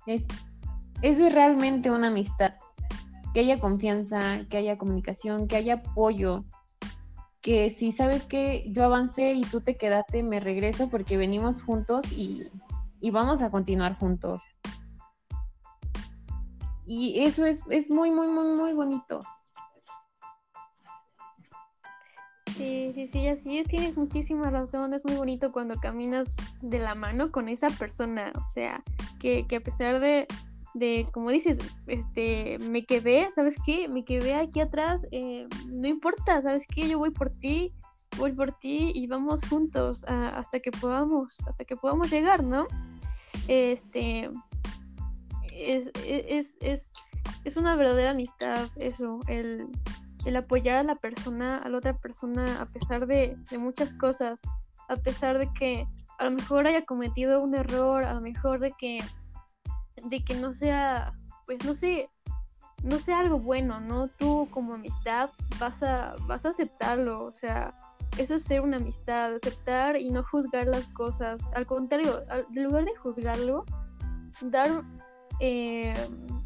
[0.06, 2.54] eso es realmente una amistad.
[3.34, 6.46] Que haya confianza, que haya comunicación, que haya apoyo.
[7.42, 12.10] Que si sabes que yo avancé y tú te quedaste, me regreso porque venimos juntos
[12.14, 12.44] y,
[13.02, 14.42] y vamos a continuar juntos.
[16.93, 19.21] Y eso es, es muy, muy, muy, muy bonito.
[22.58, 26.93] Sí, sí, sí, así es, tienes muchísima razón, es muy bonito cuando caminas de la
[26.93, 28.84] mano con esa persona, o sea,
[29.21, 30.27] que, que a pesar de,
[30.73, 33.88] de, como dices, este, me quedé, ¿sabes qué?
[33.88, 36.89] Me quedé aquí atrás, eh, no importa, ¿sabes qué?
[36.89, 37.71] Yo voy por ti,
[38.17, 42.67] voy por ti y vamos juntos hasta que podamos, hasta que podamos llegar, ¿no?
[43.47, 44.30] Este,
[45.62, 46.93] es, es, es,
[47.43, 49.67] es una verdadera amistad eso, el
[50.26, 54.41] el apoyar a la persona, a la otra persona, a pesar de, muchas cosas,
[54.88, 55.88] a pesar de que
[56.19, 59.00] a lo mejor haya cometido un error, a lo mejor de que,
[60.04, 61.13] de que no sea,
[61.45, 62.10] pues no sé,
[62.84, 64.08] no sea algo bueno, ¿no?
[64.08, 67.74] Tú como amistad vas a, vas a aceptarlo, o sea,
[68.17, 71.41] eso es ser una amistad, aceptar y no juzgar las cosas.
[71.56, 72.19] Al contrario,
[72.54, 73.65] en lugar de juzgarlo,
[74.41, 74.69] dar,
[75.41, 75.93] eh,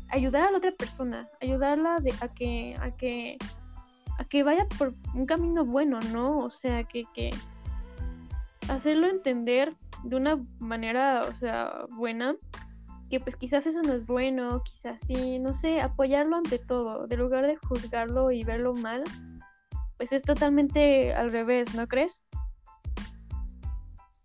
[0.09, 3.37] ayudar a la otra persona, ayudarla de, a que, a que
[4.17, 6.39] a que vaya por un camino bueno, ¿no?
[6.39, 7.31] O sea, que, que
[8.69, 12.35] hacerlo entender de una manera, o sea, buena,
[13.09, 17.17] que pues quizás eso no es bueno, quizás sí, no sé, apoyarlo ante todo, de
[17.17, 19.03] lugar de juzgarlo y verlo mal,
[19.97, 22.23] pues es totalmente al revés, ¿no crees?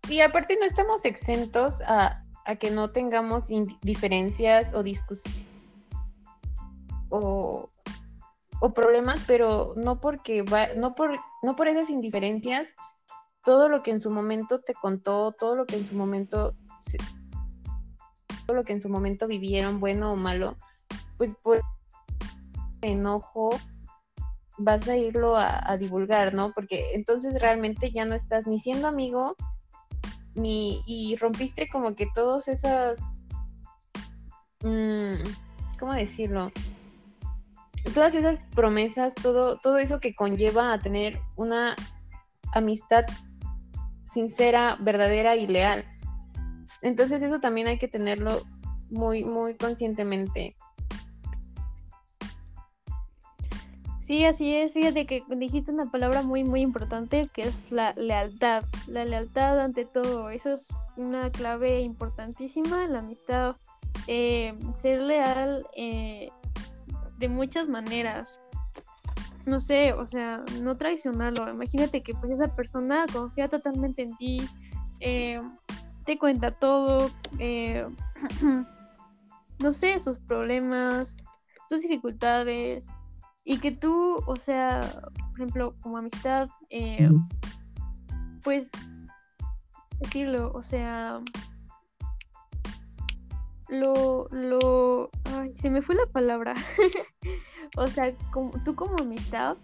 [0.09, 3.45] Y aparte no estamos exentos a, a que no tengamos
[3.81, 5.47] diferencias o discusiones
[7.09, 7.71] o
[8.61, 11.11] o problemas, pero no porque va, no por,
[11.41, 12.67] no por esas indiferencias,
[13.43, 16.55] todo lo que en su momento te contó, todo lo que en su momento
[18.45, 20.57] todo lo que en su momento vivieron, bueno o malo,
[21.17, 21.61] pues por
[22.81, 23.49] enojo
[24.57, 26.51] vas a irlo a, divulgar, ¿no?
[26.53, 29.35] Porque entonces realmente ya no estás ni siendo amigo,
[30.35, 32.99] ni, y rompiste como que todos esas,
[34.63, 35.15] mm,
[35.79, 36.51] ¿cómo decirlo?
[37.93, 41.75] todas esas promesas, todo, todo eso que conlleva a tener una
[42.53, 43.05] amistad
[44.05, 45.83] sincera, verdadera y leal.
[46.81, 48.41] Entonces eso también hay que tenerlo
[48.89, 50.55] muy, muy conscientemente.
[54.01, 54.73] Sí, así es.
[54.73, 58.65] Fíjate que dijiste una palabra muy, muy importante que es la lealtad.
[58.87, 60.31] La lealtad ante todo.
[60.31, 63.57] Eso es una clave importantísima la amistad.
[64.07, 66.31] Eh, ser leal eh,
[67.19, 68.39] de muchas maneras.
[69.45, 71.47] No sé, o sea, no traicionarlo.
[71.47, 74.41] Imagínate que pues esa persona confía totalmente en ti,
[74.99, 75.39] eh,
[76.05, 77.85] te cuenta todo, eh,
[79.59, 81.15] no sé, sus problemas,
[81.69, 82.91] sus dificultades,
[83.43, 84.81] y que tú, o sea,
[85.13, 87.09] por ejemplo, como amistad, eh,
[88.43, 88.71] pues
[89.99, 91.19] decirlo, o sea,
[93.69, 96.53] lo, lo, ay, se me fue la palabra.
[97.77, 99.57] o sea, como, tú como amistad,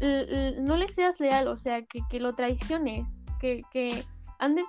[0.00, 4.04] no le seas leal, o sea, que, que lo traiciones, que, que
[4.38, 4.66] andes,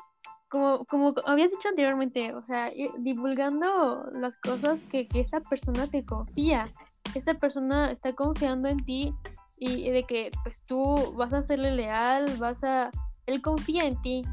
[0.49, 6.05] como, como habías dicho anteriormente, o sea, divulgando las cosas que, que esta persona te
[6.05, 6.71] confía.
[7.13, 9.13] Esta persona está confiando en ti
[9.57, 12.91] y de que pues tú vas a serle leal, vas a...
[13.25, 14.23] Él confía en ti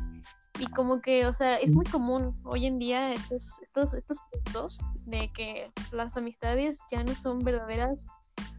[0.59, 4.79] y como que, o sea, es muy común hoy en día estos, estos, estos puntos
[5.07, 8.05] de que las amistades ya no son verdaderas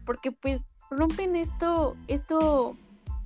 [0.04, 2.76] porque pues rompen esto, esto,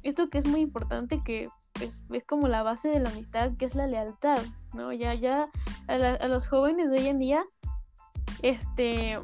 [0.02, 3.64] esto que es muy importante que pues, es como la base de la amistad, que
[3.64, 4.40] es la lealtad,
[4.74, 4.92] ¿no?
[4.92, 5.48] Ya, ya
[5.88, 7.44] a, a los jóvenes de hoy en día,
[8.42, 9.18] este,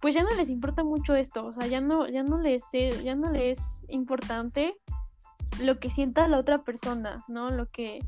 [0.00, 2.64] pues ya no les importa mucho esto, o sea, ya no, ya no les,
[3.02, 4.74] ya no les es importante
[5.62, 7.50] lo que sienta la otra persona, ¿no?
[7.50, 7.98] Lo que,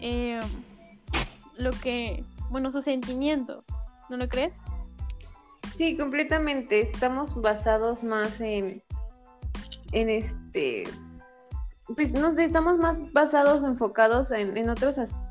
[0.00, 0.40] eh,
[1.56, 3.64] lo que, bueno, su sentimiento,
[4.08, 4.60] ¿no lo crees?
[5.76, 6.90] Sí, completamente.
[6.90, 8.82] Estamos basados más en,
[9.92, 10.84] en este,
[11.94, 15.28] pues no sé, estamos más basados, enfocados en, en otros aspectos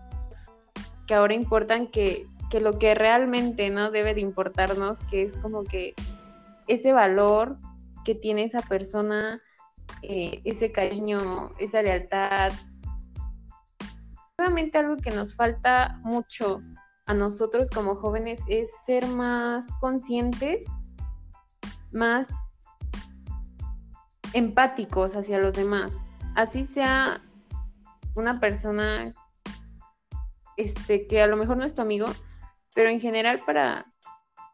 [1.08, 5.64] que ahora importan que que lo que realmente no debe de importarnos, que es como
[5.64, 5.94] que
[6.68, 7.58] ese valor
[8.06, 9.42] que tiene esa persona,
[10.02, 12.52] eh, ese cariño, esa lealtad.
[14.38, 16.62] Nuevamente algo que nos falta mucho
[17.06, 20.62] a nosotros como jóvenes es ser más conscientes,
[21.92, 22.28] más
[24.34, 25.92] empáticos hacia los demás.
[26.36, 27.22] Así sea
[28.16, 29.14] una persona
[30.58, 32.08] este, que a lo mejor no es tu amigo,
[32.78, 33.92] pero en general para,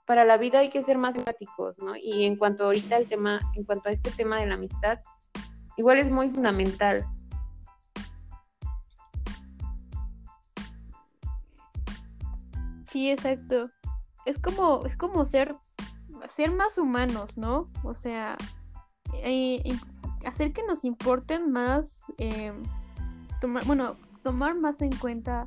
[0.05, 1.97] para la vida hay que ser más empáticos, ¿no?
[1.97, 5.01] Y en cuanto ahorita al tema, en cuanto a este tema de la amistad,
[5.75, 7.05] igual es muy fundamental.
[12.87, 13.69] Sí, exacto.
[14.25, 15.57] Es como, es como ser,
[16.29, 17.69] ser más humanos, ¿no?
[17.83, 18.37] O sea,
[19.15, 19.61] eh,
[20.25, 22.53] hacer que nos importen más, eh,
[23.41, 25.45] tomar, bueno, tomar más en cuenta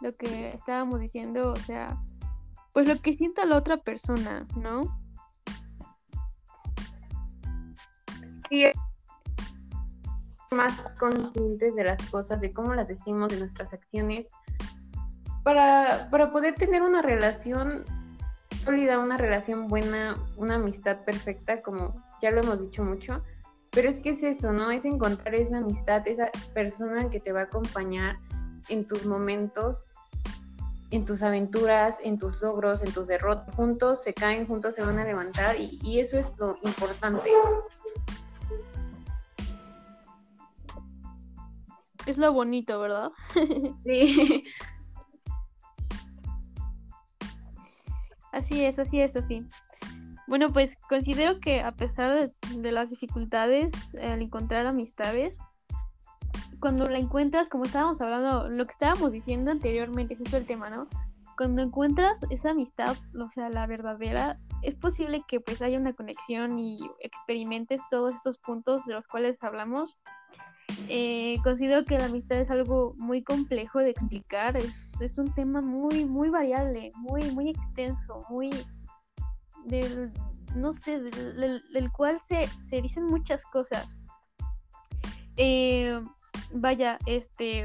[0.00, 1.96] lo que estábamos diciendo, o sea,
[2.76, 4.82] pues lo que sienta la otra persona, ¿no?
[8.50, 8.64] Sí,
[10.50, 14.26] más conscientes de las cosas, de cómo las decimos, de nuestras acciones,
[15.42, 17.86] para, para poder tener una relación
[18.62, 23.22] sólida, una relación buena, una amistad perfecta, como ya lo hemos dicho mucho.
[23.70, 24.70] Pero es que es eso, ¿no?
[24.70, 28.16] Es encontrar esa amistad, esa persona que te va a acompañar
[28.68, 29.85] en tus momentos
[30.90, 33.54] en tus aventuras, en tus logros, en tus derrotas.
[33.54, 37.30] Juntos se caen, juntos se van a levantar y, eso es lo importante.
[42.06, 43.10] Es lo bonito, ¿verdad?
[43.84, 44.44] sí.
[48.32, 49.42] Así es, así es, Sofía.
[50.28, 55.38] Bueno, pues considero que a pesar de, de las dificultades al encontrar amistades,
[56.60, 60.88] cuando la encuentras, como estábamos hablando, lo que estábamos diciendo anteriormente, justo el tema, ¿no?
[61.36, 66.58] Cuando encuentras esa amistad, o sea, la verdadera, es posible que pues haya una conexión
[66.58, 69.98] y experimentes todos estos puntos de los cuales hablamos.
[70.88, 75.60] Eh, considero que la amistad es algo muy complejo de explicar, es, es un tema
[75.60, 78.50] muy, muy variable, muy, muy extenso, muy
[79.66, 80.12] del,
[80.56, 83.86] no sé, del, del, cual se, se, dicen muchas cosas.
[85.36, 86.00] Eh,
[86.52, 87.62] vaya, este,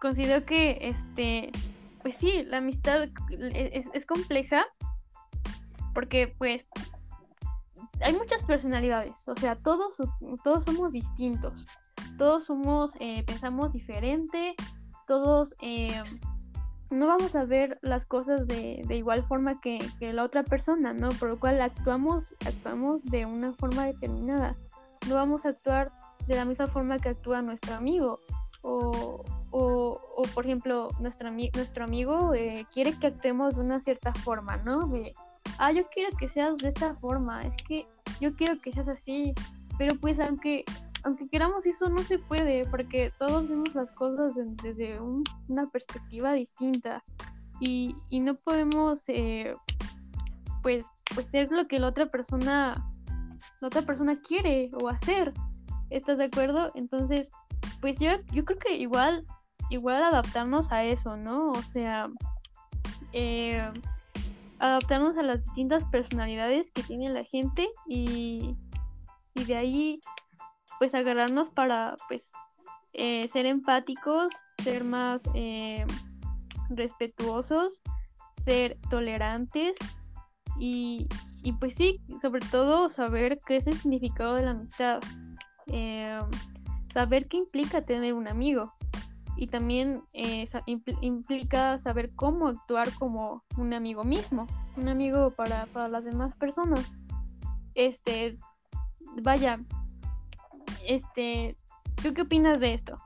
[0.00, 1.50] considero que, este,
[2.02, 4.64] pues sí, la amistad es, compleja
[5.94, 6.68] porque, pues,
[8.00, 9.96] hay muchas personalidades, o sea, todos,
[10.42, 11.64] todos somos distintos,
[12.18, 14.54] todos somos, eh, pensamos diferente,
[15.06, 16.02] todos eh,
[16.90, 20.92] no vamos a ver las cosas de, de igual forma que, que, la otra persona,
[20.92, 21.08] ¿no?
[21.10, 24.56] Por lo cual actuamos, actuamos de una forma determinada.
[25.08, 25.92] No vamos a actuar
[26.26, 28.20] de la misma forma que actúa nuestro amigo.
[28.62, 34.56] O, o, por ejemplo, nuestro, nuestro amigo eh, quiere que actuemos de una cierta forma,
[34.56, 34.88] ¿no?
[34.88, 35.12] De,
[35.58, 37.86] ah, yo quiero que seas de esta forma, es que
[38.20, 39.32] yo quiero que seas así,
[39.78, 40.64] pero pues aunque,
[41.04, 47.04] aunque queramos eso no se puede, porque todos vemos las cosas desde una perspectiva distinta
[47.60, 49.54] y, y no podemos, eh,
[50.62, 52.90] pues, pues ser lo que la otra persona,
[53.66, 55.32] otra persona quiere o hacer.
[55.90, 56.72] ¿Estás de acuerdo?
[56.74, 57.30] Entonces,
[57.80, 59.26] pues yo, yo creo que igual,
[59.70, 61.50] igual adaptarnos a eso, ¿no?
[61.50, 62.08] O sea,
[63.12, 63.70] eh,
[64.58, 68.56] adaptarnos a las distintas personalidades que tiene la gente y,
[69.34, 70.00] y de ahí,
[70.78, 72.32] pues agarrarnos para, pues,
[72.92, 75.84] eh, ser empáticos, ser más eh,
[76.70, 77.82] respetuosos,
[78.38, 79.76] ser tolerantes
[80.58, 81.08] y,
[81.44, 85.00] y pues sí, sobre todo saber qué es el significado de la amistad.
[85.66, 86.18] Eh,
[86.92, 88.72] saber qué implica tener un amigo
[89.36, 90.46] y también eh,
[91.00, 96.96] implica saber cómo actuar como un amigo mismo, un amigo para, para, las demás personas.
[97.74, 98.38] Este,
[99.22, 99.60] vaya,
[100.86, 101.58] este,
[102.02, 102.96] ¿tú qué opinas de esto?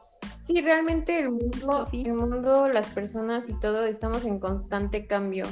[0.44, 5.46] Sí, realmente el mundo, el mundo, las personas y todo estamos en constante cambio.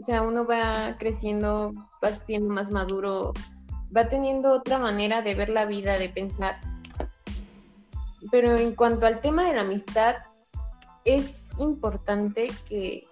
[0.00, 1.72] O sea, uno va creciendo,
[2.04, 3.32] va siendo más maduro,
[3.96, 6.60] va teniendo otra manera de ver la vida, de pensar.
[8.30, 10.16] Pero en cuanto al tema de la amistad,
[11.04, 13.06] es importante que,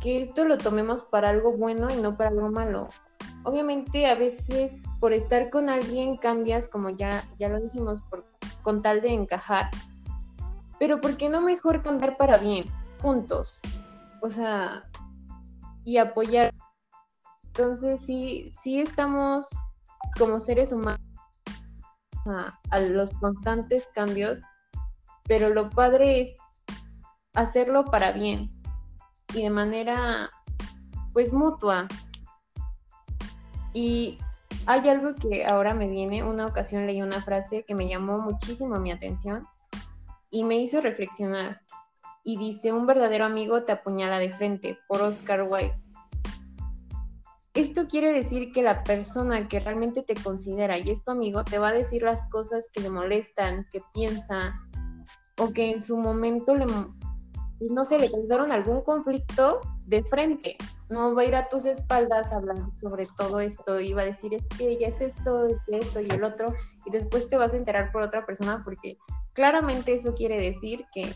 [0.00, 2.88] que esto lo tomemos para algo bueno y no para algo malo.
[3.44, 8.00] Obviamente a veces por estar con alguien cambias, como ya, ya lo dijimos,
[8.62, 9.70] con tal de encajar.
[10.78, 12.66] Pero ¿por qué no mejor cambiar para bien,
[13.00, 13.60] juntos?
[14.20, 14.82] O sea,
[15.84, 16.52] y apoyar.
[17.58, 19.44] Entonces sí, sí estamos
[20.16, 21.00] como seres humanos
[22.70, 24.38] a, los constantes cambios,
[25.24, 26.36] pero lo padre es
[27.34, 28.48] hacerlo para bien
[29.34, 30.30] y de manera
[31.12, 31.88] pues mutua.
[33.72, 34.20] Y
[34.66, 38.78] hay algo que ahora me viene, una ocasión leí una frase que me llamó muchísimo
[38.78, 39.48] mi atención
[40.30, 41.60] y me hizo reflexionar.
[42.22, 45.87] Y dice, un verdadero amigo te apuñala de frente, por Oscar Wilde.
[47.58, 51.58] Esto quiere decir que la persona que realmente te considera y es tu amigo te
[51.58, 54.54] va a decir las cosas que le molestan, que piensa,
[55.38, 60.56] o que en su momento le, no sé, le causaron algún conflicto de frente
[60.90, 64.34] no va a ir a tus espaldas hablando sobre todo esto y va a decir
[64.34, 66.54] es que ella es esto, es esto y el otro
[66.86, 68.96] y después te vas a enterar por otra persona porque
[69.34, 71.12] claramente eso quiere decir que,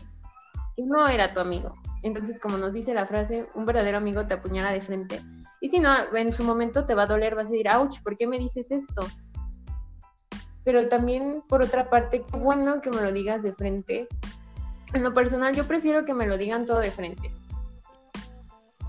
[0.75, 1.69] no era tu amigo.
[2.01, 5.21] Entonces, como nos dice la frase, un verdadero amigo te apuñala de frente.
[5.63, 8.17] Y si no, en su momento te va a doler, vas a decir, ouch, ¿por
[8.17, 9.07] qué me dices esto?
[10.65, 14.09] Pero también, por otra parte, qué bueno que me lo digas de frente.
[14.93, 17.31] En lo personal, yo prefiero que me lo digan todo de frente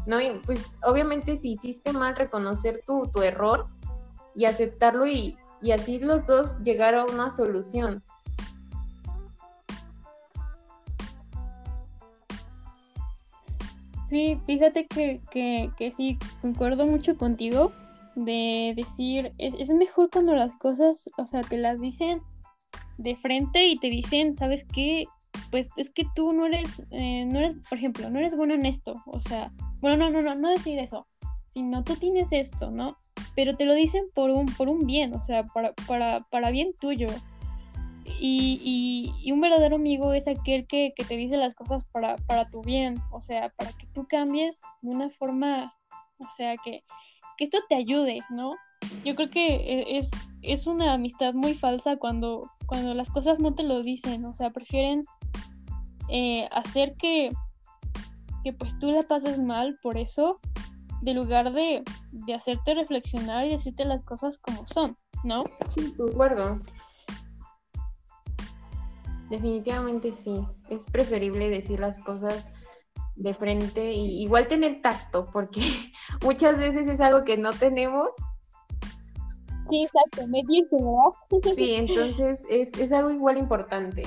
[0.07, 0.21] ¿no?
[0.21, 3.67] Y pues obviamente si hiciste mal, reconocer tu, tu error
[4.35, 8.03] y aceptarlo y, y así los dos llegar a una solución.
[14.15, 17.73] Sí, fíjate que, que, que sí, concuerdo mucho contigo
[18.15, 22.23] de decir, es, es, mejor cuando las cosas, o sea, te las dicen
[22.97, 25.07] de frente y te dicen, ¿sabes qué?
[25.51, 28.67] Pues es que tú no eres, eh, no eres, por ejemplo, no eres bueno en
[28.67, 29.51] esto, o sea,
[29.81, 31.09] bueno, no, no, no, no decir eso,
[31.49, 32.97] sino tú tienes esto, ¿no?
[33.35, 36.73] Pero te lo dicen por un, por un bien, o sea, para, para, para bien
[36.81, 37.09] tuyo.
[38.21, 42.63] Y, y, un verdadero amigo es aquel que, te dice las cosas para, para, tu
[42.63, 45.75] bien, o sea, para que tú cambies de una forma,
[46.19, 46.85] o sea, que,
[47.37, 48.55] que esto te ayude, ¿no?
[49.05, 50.11] Yo creo que e, es,
[50.43, 54.51] es una amistad muy falsa cuando, cuando las cosas no te lo dicen, o sea,
[54.51, 55.05] prefieren
[56.09, 57.31] eh, hacer que,
[58.45, 60.39] que pues tú la pases mal por eso,
[61.03, 65.45] de lugar de, de hacerte reflexionar y decirte las cosas como son, ¿no?
[65.71, 66.61] Sí, de acuerdo.
[69.31, 70.41] Definitivamente sí.
[70.69, 72.47] Es preferible decir las cosas
[73.17, 75.61] de frente y igual tener tacto, porque
[76.23, 78.11] muchas veces es algo que no tenemos.
[79.69, 81.15] Sí, exacto, me ¿verdad?
[81.57, 84.03] Sí, entonces es, es algo igual importante.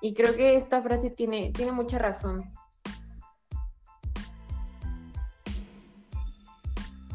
[0.00, 2.52] Y creo que esta frase tiene, tiene mucha razón.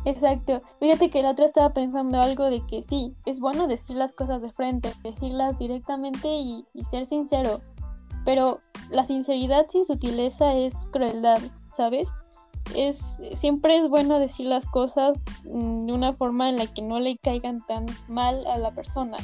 [0.09, 0.59] Exacto.
[0.79, 4.41] Fíjate que la otra estaba pensando algo de que sí, es bueno decir las cosas
[4.41, 7.59] de frente, decirlas directamente y, ser sincero.
[8.25, 11.39] Pero la sinceridad sin sutileza es crueldad,
[11.73, 12.11] ¿sabes?
[12.75, 16.99] Es, siempre es bueno decir las cosas mm, de una forma en la que no
[16.99, 19.17] le caigan tan mal a la persona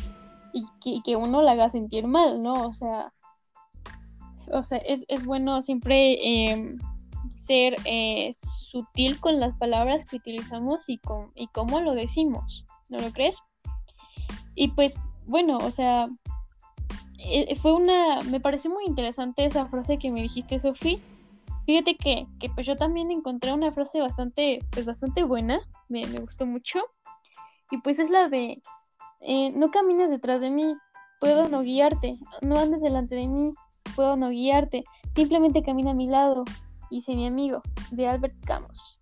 [0.54, 2.54] y que, uno la haga sentir mal, ¿no?
[2.54, 3.12] O sea,
[4.52, 6.76] o sea es, es bueno siempre eh,
[7.46, 12.98] ser eh, sutil con las palabras que utilizamos y, con, y cómo lo decimos, ¿no
[13.00, 13.42] lo crees?
[14.56, 16.10] Y pues, bueno, o sea,
[17.20, 21.02] eh, fue una, me pareció muy interesante esa frase que me dijiste, Sofi.
[21.66, 26.20] Fíjate que, que, pues yo también encontré una frase bastante, pues bastante buena, me, me
[26.20, 26.80] gustó mucho.
[27.72, 28.62] Y pues es la de,
[29.22, 30.76] eh, no camines detrás de mí,
[31.20, 33.54] puedo no guiarte, no andes delante de mí,
[33.96, 34.84] puedo no guiarte,
[35.16, 36.44] simplemente camina a mi lado,
[36.90, 37.62] hice mi amigo,
[37.92, 39.02] de Albert Camus.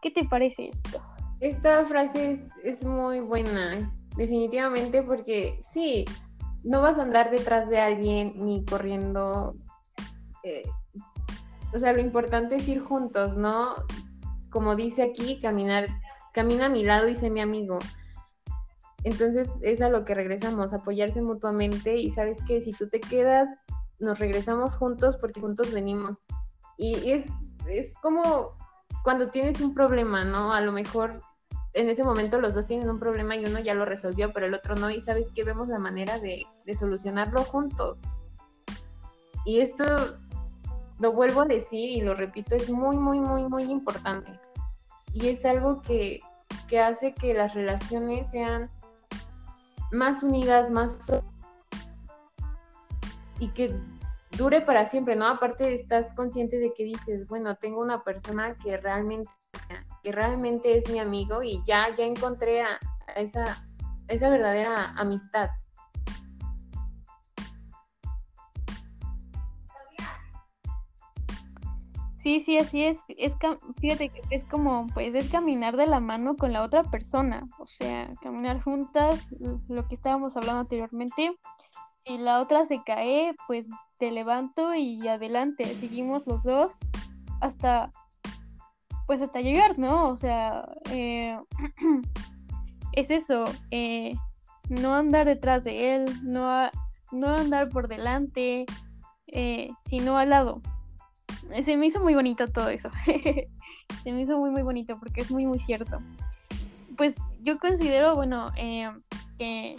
[0.00, 1.02] ¿Qué te parece esto?
[1.40, 6.04] Esta frase es, muy buena, definitivamente, porque sí,
[6.64, 9.54] no vas a andar detrás de alguien ni corriendo.
[10.44, 10.62] Eh,
[11.74, 13.74] o sea, lo importante es ir juntos, ¿no?
[14.50, 15.88] Como dice aquí, caminar,
[16.32, 17.78] camina a mi lado y sé mi amigo.
[19.04, 23.48] Entonces es a lo que regresamos, apoyarse mutuamente y sabes que si tú te quedas,
[23.98, 26.18] nos regresamos juntos porque juntos venimos.
[26.82, 27.26] Y es,
[27.68, 28.56] es como
[29.04, 30.52] cuando tienes un problema, ¿no?
[30.52, 31.22] A lo mejor
[31.74, 34.54] en ese momento los dos tienen un problema y uno ya lo resolvió, pero el
[34.54, 38.00] otro no, y sabes que vemos la manera de, de solucionarlo juntos.
[39.44, 39.84] y esto
[40.98, 44.40] lo vuelvo a decir y lo repito, es muy, muy, muy, muy importante.
[45.12, 46.20] Y es algo que,
[46.68, 48.70] que hace que las relaciones sean
[49.92, 50.98] más unidas, más
[53.38, 53.72] y que
[54.36, 55.26] dure para siempre, ¿no?
[55.26, 59.30] Aparte estás consciente de que dices, bueno, tengo una persona que realmente,
[60.02, 62.78] que realmente es mi amigo y ya, ya encontré a,
[63.16, 63.66] esa,
[64.08, 65.50] esa verdadera amistad.
[72.22, 73.04] Sí, sí, así es.
[73.18, 73.34] es
[73.80, 77.48] fíjate que es como, pues, es caminar de la mano con la otra persona.
[77.58, 79.28] O sea, caminar juntas,
[79.68, 81.36] lo que estábamos hablando anteriormente.
[82.06, 83.66] Si la otra se cae, pues
[84.02, 85.64] te levanto y adelante.
[85.64, 86.72] Seguimos los dos
[87.40, 87.92] hasta,
[89.06, 90.08] pues, hasta llegar, ¿no?
[90.08, 91.38] O sea, eh,
[92.94, 93.44] es eso.
[93.70, 94.16] Eh,
[94.68, 96.68] no andar detrás de él, no,
[97.12, 98.66] no andar por delante,
[99.28, 100.60] eh, sino al lado
[101.64, 102.90] se me hizo muy bonito todo eso.
[104.02, 106.00] se me hizo muy, muy bonito porque es muy, muy cierto.
[106.96, 108.50] Pues yo considero, bueno,
[109.38, 109.76] que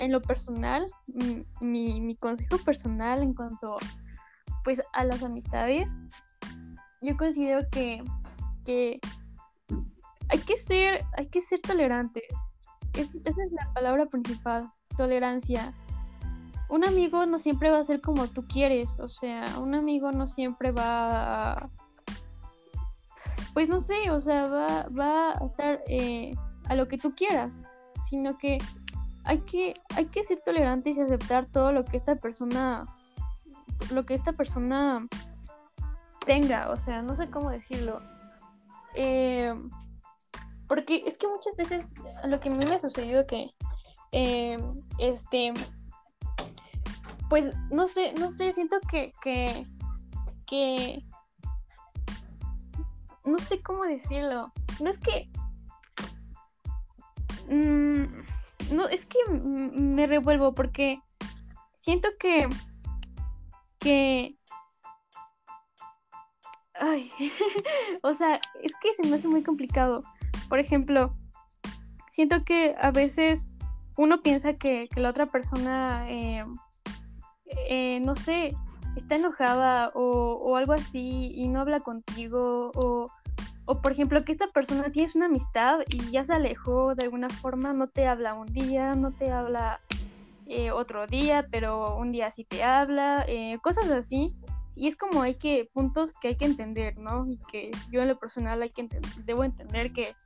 [0.00, 0.86] en lo personal,
[1.60, 3.76] mi, mi, consejo personal en cuanto
[4.64, 5.94] pues a las amistades,
[7.02, 8.02] yo considero que,
[8.64, 9.00] que
[10.28, 12.24] hay que ser, hay que ser tolerantes.
[12.94, 15.72] esa es la palabra principal, tolerancia
[16.70, 20.28] un amigo no siempre va a ser como tú quieres, o sea, un amigo no
[20.28, 21.70] siempre va a...
[23.52, 26.32] Pues no sé, o sea, va, va a estar eh,
[26.68, 27.60] a lo que tú quieras,
[28.08, 28.58] sino que
[29.24, 32.86] hay que, hay que ser tolerantes y aceptar todo lo que esta persona,
[33.92, 35.06] lo que esta persona
[36.26, 38.00] tenga, o sea, no sé cómo decirlo.
[38.94, 39.52] Eh,
[40.68, 41.90] porque es que muchas veces
[42.24, 43.50] lo que a mí me ha sucedido que,
[44.12, 44.58] eh,
[44.98, 45.52] este,
[47.28, 49.66] pues no sé, no sé, siento que, que,
[50.46, 51.04] que,
[53.24, 54.52] no sé cómo decirlo.
[54.80, 55.28] No es que,
[57.48, 58.29] mm,
[58.72, 61.00] no, es que me revuelvo porque
[61.74, 62.48] siento que,
[63.78, 64.36] que,
[66.74, 67.10] ay,
[68.02, 70.02] o sea, es que se me hace muy complicado.
[70.48, 71.16] Por ejemplo,
[72.10, 73.48] siento que a veces
[73.96, 76.44] uno piensa que, que la otra persona eh,
[77.68, 78.54] eh, no sé,
[78.96, 83.08] está enojada o, algo así y no habla contigo o,
[83.70, 87.28] o, por ejemplo que esta persona tienes una amistad y ya se alejó de alguna
[87.28, 89.80] forma, no te habla un día, no te habla
[90.46, 94.32] eh, otro día, pero un día sí te habla, eh, cosas así.
[94.74, 97.30] Y es como hay que, puntos que hay que entender, ¿no?
[97.30, 98.88] Y que yo en lo personal hay que
[99.24, 100.16] debo entender que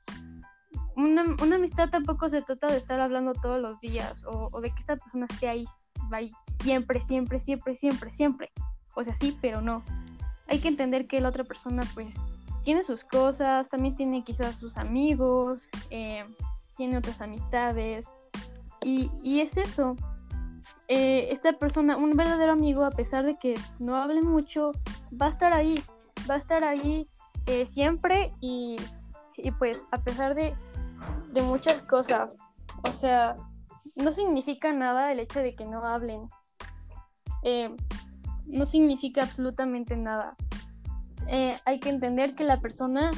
[0.96, 4.78] una, una, amistad tampoco se trata de estar hablando todos los días o, de que
[4.78, 5.64] esta persona esté ahí,
[6.12, 6.32] ahí
[6.62, 8.52] siempre, siempre, siempre, siempre, siempre.
[8.94, 9.84] O sea, sí, pero no.
[10.46, 12.26] Hay que entender que la otra persona pues
[12.64, 16.24] tiene sus cosas, también tiene quizás sus amigos, eh,
[16.76, 18.12] tiene otras amistades.
[18.82, 19.96] Y, es eso.
[20.88, 24.72] Eh, esta persona, un verdadero amigo, a pesar de que no hable mucho,
[25.20, 25.82] va a estar ahí,
[26.28, 27.08] va a estar ahí
[27.46, 28.76] eh, siempre y,
[29.58, 30.54] pues a pesar de
[31.32, 32.34] de muchas cosas.
[32.88, 33.36] O sea,
[33.96, 36.28] no significa nada el hecho de que no hablen.
[38.46, 40.34] No significa absolutamente nada.
[41.28, 43.10] Eh, hay que entender que la persona,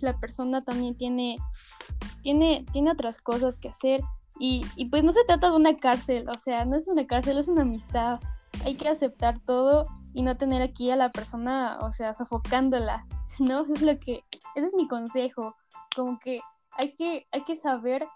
[0.00, 1.36] la persona también tiene,
[2.22, 4.00] tiene, tiene otras cosas que hacer.
[4.38, 7.38] Y, y pues no se trata de una cárcel, o sea, no es una cárcel,
[7.38, 8.18] es una amistad.
[8.64, 13.06] Hay que aceptar todo y no tener aquí a la persona, o sea, sofocándola,
[13.38, 13.64] ¿no?
[13.72, 14.24] Es lo que,
[14.54, 15.56] ese es mi consejo,
[15.94, 16.40] como que
[16.72, 18.06] hay que, hay que saber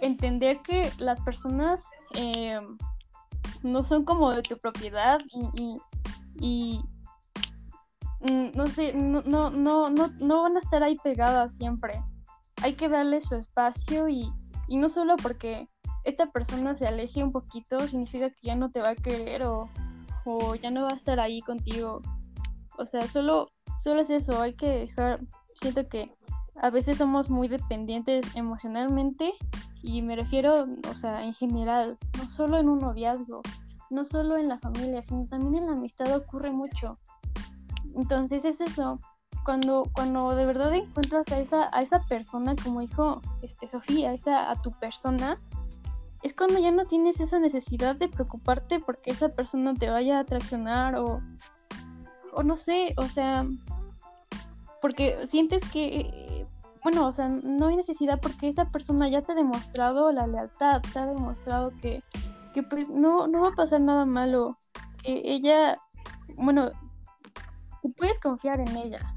[0.00, 1.84] entender que las personas
[2.14, 2.60] eh,
[3.62, 5.18] no son como de tu propiedad
[6.40, 6.82] y, mm,
[8.20, 12.02] no sé, no, no, no, no, van a estar ahí pegadas siempre.
[12.62, 14.30] Hay que darle su espacio y,
[14.68, 15.68] no solo porque
[16.04, 19.68] esta persona se aleje un poquito significa que ya no te va a querer o,
[20.24, 22.02] o ya no va a estar ahí contigo.
[22.76, 23.48] O sea, solo,
[23.78, 25.20] solo es eso, hay que dejar,
[25.60, 26.12] siento que
[26.60, 29.32] a veces somos muy dependientes emocionalmente
[29.82, 33.42] y me refiero, o sea, en general, no solo en un noviazgo,
[33.90, 36.98] no solo en la familia, sino también en la amistad ocurre mucho.
[37.94, 39.00] Entonces es eso,
[39.44, 44.50] cuando, cuando de verdad encuentras a esa, a esa persona, como dijo este, Sofía, esa,
[44.50, 45.38] a tu persona,
[46.22, 50.24] es cuando ya no tienes esa necesidad de preocuparte porque esa persona te vaya a
[50.24, 51.20] traicionar o,
[52.32, 53.46] o no sé, o sea,
[54.80, 56.46] porque sientes que
[56.82, 60.80] bueno, o sea, no hay necesidad porque esa persona ya te ha demostrado la lealtad,
[60.92, 62.02] te ha demostrado que,
[62.54, 64.58] que pues no, no va a pasar nada malo.
[65.02, 65.76] que ella,
[66.36, 66.70] bueno,
[67.96, 69.14] puedes confiar en ella.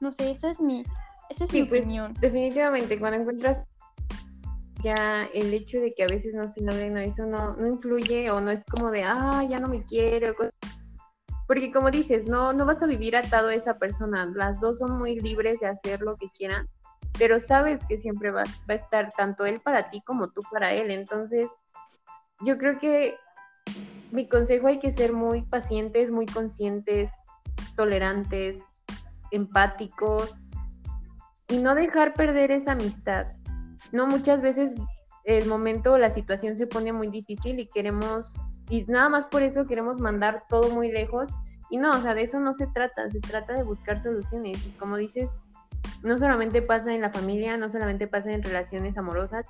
[0.00, 0.82] No sé, esa es mi,
[1.28, 2.14] esa es mi pues, opinión.
[2.20, 3.66] Definitivamente, cuando encuentras
[4.82, 8.40] ya el hecho de que a veces no se no, eso no, no influye o
[8.40, 10.34] no es como de, ah, ya no me quiero.
[11.46, 14.30] Porque como dices, no, no vas a vivir atado a esa persona.
[14.34, 16.68] Las dos son muy libres de hacer lo que quieran,
[17.18, 20.72] pero sabes que siempre va, va a estar tanto él para ti como tú para
[20.72, 20.90] él.
[20.90, 21.48] Entonces,
[22.40, 23.16] yo creo que
[24.10, 27.10] mi consejo hay que ser muy pacientes, muy conscientes,
[27.76, 28.62] tolerantes,
[29.30, 30.34] empáticos
[31.48, 33.26] y no dejar perder esa amistad.
[33.92, 34.72] No muchas veces
[35.24, 38.30] el momento o la situación se pone muy difícil y queremos,
[38.68, 41.30] y nada más por eso queremos mandar todo muy lejos.
[41.70, 44.64] Y no, o sea, de eso no se trata, se trata de buscar soluciones.
[44.66, 45.28] Y como dices,
[46.02, 49.46] no solamente pasa en la familia, no solamente pasa en relaciones amorosas,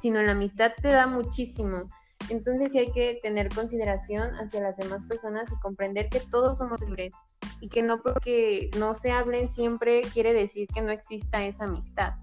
[0.00, 1.84] sino en la amistad te da muchísimo.
[2.28, 6.80] Entonces sí hay que tener consideración hacia las demás personas y comprender que todos somos
[6.80, 7.12] libres
[7.60, 12.14] y que no porque no se hablen siempre quiere decir que no exista esa amistad.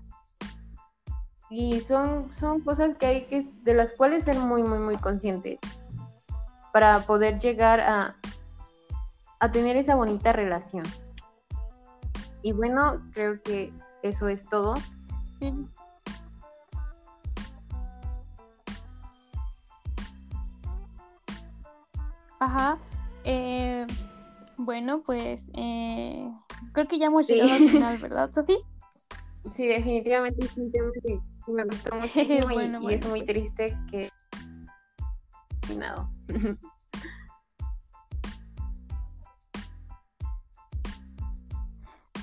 [1.49, 5.59] Y son, son cosas que hay que, de las cuales ser muy, muy, muy conscientes
[6.71, 8.15] para poder llegar a,
[9.39, 10.84] a tener esa bonita relación.
[12.41, 14.73] Y bueno, creo que eso es todo.
[22.39, 22.77] Ajá.
[23.23, 23.86] Eh,
[24.66, 26.28] bueno, pues eh,
[26.74, 28.57] creo que ya hemos llegado al final, ¿verdad, Sofía?
[29.55, 31.20] Sí, definitivamente es un tema que
[31.51, 33.26] me gustó muchísimo y, es muy pues.
[33.26, 34.09] triste que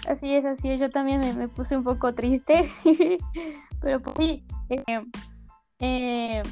[0.09, 0.81] Así es, así es.
[0.81, 2.73] Yo también me, puse un poco triste,
[3.81, 4.43] pero pues sí.
[4.71, 5.05] Eh,
[5.81, 6.43] eh,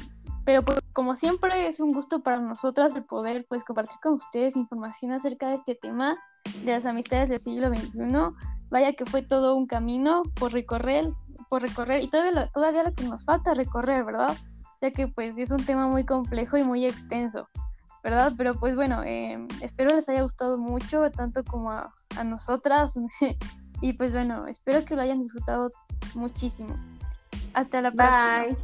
[0.47, 4.55] pero pues como siempre es un gusto para nosotras el poder pues compartir con ustedes
[4.55, 6.17] información acerca de este tema
[6.63, 8.33] de las amistades del siglo XXI.
[8.69, 11.03] Vaya que fue todo un camino por recorrer,
[11.49, 14.37] por recorrer y todavía lo, todavía lo que nos falta recorrer, ¿verdad?
[14.81, 17.49] Ya que pues es un tema muy complejo y muy extenso,
[18.01, 18.31] ¿verdad?
[18.37, 22.93] Pero pues bueno, em, espero les haya gustado mucho, tanto como a, a nosotras.
[23.81, 25.71] y pues bueno, espero que lo hayan disfrutado
[26.15, 26.73] muchísimo.
[27.53, 28.45] Hasta la próxima.
[28.45, 28.57] Bye.